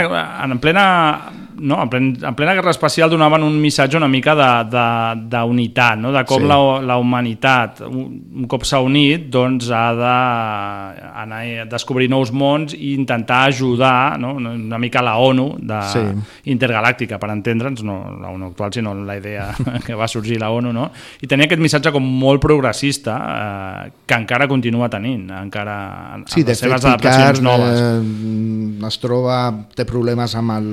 [0.50, 4.70] en plena, no, en, plen, en plena guerra espacial donaven un missatge una mica de-
[4.70, 6.12] de- d'unitat, no?
[6.12, 6.46] de com Sí.
[6.48, 12.74] la, la humanitat, un, un cop s'ha unit, doncs ha d'anar a descobrir nous mons
[12.74, 14.34] i intentar ajudar no?
[14.34, 16.04] una mica la ONU de, Sí.
[16.52, 19.50] intergalàctica, per entendre'ns, no la ONU actual, sinó la idea
[19.86, 20.90] que va sorgir la ONU, no?
[21.20, 26.40] i tenia aquest missatge com molt progressista eh, que encara continua tenint, encara en, Sí,
[26.40, 29.40] en de les fet, seves adaptacions Picard eh, es troba,
[29.76, 30.70] té problemes amb el,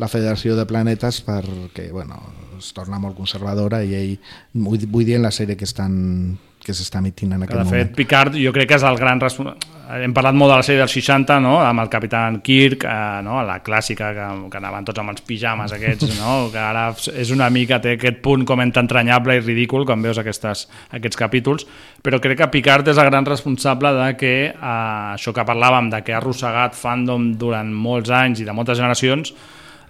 [0.00, 2.20] la Federació de Planetes perquè, bueno,
[2.58, 4.14] es torna molt conservadora i ell,
[4.54, 6.38] vull, vull dir en la sèrie que estan
[6.70, 7.84] que s'està emitint en Que aquest de moment.
[7.88, 9.76] fet, Picard jo crec que és el gran responsable.
[9.90, 11.56] Hem parlat molt de la sèrie dels 60, no?
[11.66, 13.40] amb el Capitán Kirk, eh, no?
[13.42, 16.48] la clàssica, que, que anaven tots amb els pijames aquests, no?
[16.52, 16.84] que ara
[17.18, 21.18] és una mica, té aquest punt com entre entranyable i ridícul quan veus aquestes, aquests
[21.18, 21.66] capítols,
[22.06, 24.54] però crec que Picard és el gran responsable de que eh,
[25.16, 29.34] això que parlàvem, de que ha arrossegat fandom durant molts anys i de moltes generacions,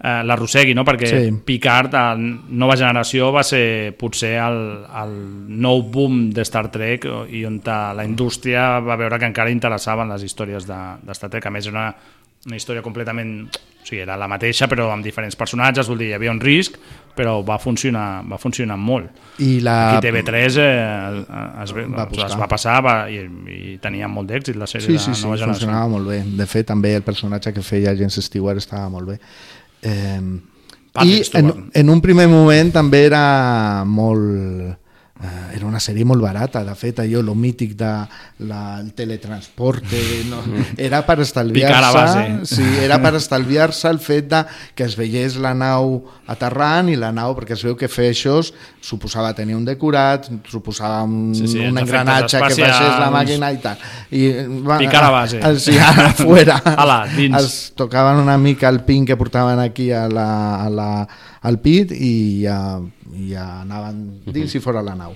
[0.03, 0.85] eh, l'arrossegui, no?
[0.85, 1.19] perquè Sí.
[1.29, 1.35] sí.
[1.45, 4.61] Picard, a nova generació, va ser potser el,
[5.03, 5.17] el
[5.61, 10.23] nou boom de Star Trek i on la indústria va veure que encara interessaven les
[10.25, 11.47] històries de, de Star Trek.
[11.47, 11.91] A més, era una,
[12.47, 13.49] una història completament...
[13.81, 16.75] O sigui, era la mateixa, però amb diferents personatges, vol dir, hi havia un risc,
[17.17, 19.09] però va funcionar, va funcionar molt.
[19.41, 21.23] I la- Aquí TV3 eh,
[21.65, 22.27] es, Va va, buscar.
[22.29, 25.25] es va passar va, i, i tenia molt d'èxit la sèrie Sí, de sí, sí,
[25.25, 25.65] nova generació.
[25.65, 26.19] funcionava molt bé.
[26.43, 29.19] De fet, també el personatge que feia James Stewart estava molt bé.
[29.83, 30.21] Eh,
[31.03, 31.57] I Stewart.
[31.57, 34.77] en, en un primer moment també era molt...
[35.21, 37.91] Eh, era una sèrie molt barata, de fet, allò, lo mític de
[38.49, 40.01] la, el teletransporte,
[40.31, 40.39] no?
[40.81, 44.41] era per estalviar-se sí, era per estalviar-se el fet de
[44.73, 45.99] que es veiés la nau
[46.33, 48.39] aterrant i la nau, perquè es veu que fer això
[48.81, 53.61] suposava tenir un decorat, suposava un, Sí, sí, un engranatge que baixés la màquina i
[53.61, 53.85] tal.
[54.17, 54.27] I,
[54.65, 55.43] va, Picar a base.
[55.61, 56.63] Sí, ara, fora.
[56.81, 57.37] Ala, dins.
[57.37, 60.31] Es tocaven una mica el pin que portaven aquí a la,
[60.65, 60.91] a la,
[61.43, 62.13] al pit i
[62.45, 62.59] ja,
[63.29, 65.15] ja anaven dins i fora la nau.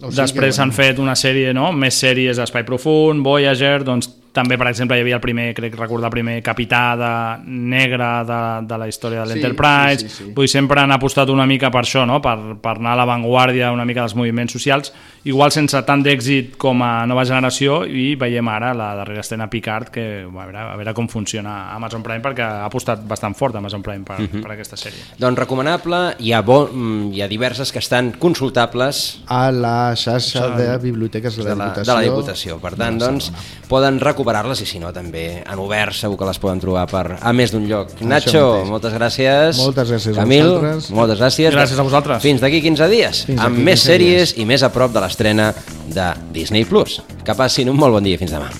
[0.00, 1.68] O sigui Després que, s'han fet una sèrie, no?
[1.76, 6.06] més sèries d'Espai Profund, Voyager, doncs també, per exemple, hi havia el primer, crec recordar,
[6.08, 7.10] el primer capità de,
[7.50, 10.00] negre de, de la història de Sí, l'Enterprise.
[10.00, 10.32] sí, sí, sí.
[10.34, 12.20] Vull dir, sempre han apostat una mica per això, no?
[12.22, 14.92] per, per anar a l'avantguàrdia una mica dels moviments socials,
[15.24, 19.90] igual sense tant d'èxit com a nova generació, i veiem ara la darrera escena Picard,
[19.90, 23.82] que a veure, a veure com funciona Amazon Prime, perquè ha apostat bastant fort Amazon
[23.82, 24.42] Prime per, Mhm.
[24.42, 25.02] per aquesta sèrie.
[25.18, 30.48] Doncs recomanable, hi ha, bo, mm, hi ha diverses que estan consultables a la xarxa
[30.56, 31.84] de biblioteques de la, de la, Diputació.
[31.84, 32.58] de la Diputació.
[32.60, 33.32] Per tant, doncs,
[33.68, 37.32] poden recuperar-les i si no, també en obert segur que les poden trobar per a
[37.32, 37.94] més d'un lloc.
[38.04, 38.68] Nacho, mateix.
[38.68, 39.60] moltes gràcies.
[39.64, 40.90] Moltes gràcies a Camil, vosaltres.
[40.90, 41.54] moltes gràcies.
[41.54, 42.22] Gràcies a vosaltres.
[42.22, 45.54] Fins d'aquí 15 dies, Fins amb més 15 sèries i més a prop de l'estrena
[45.88, 46.66] de Disney+.
[46.68, 47.00] Plus.
[47.24, 48.18] Que passin un molt bon dia.
[48.20, 48.50] Fins demà.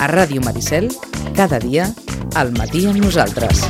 [0.00, 0.88] A Ràdio Maricel,
[1.36, 1.92] cada dia,
[2.34, 3.68] al matí amb nosaltres.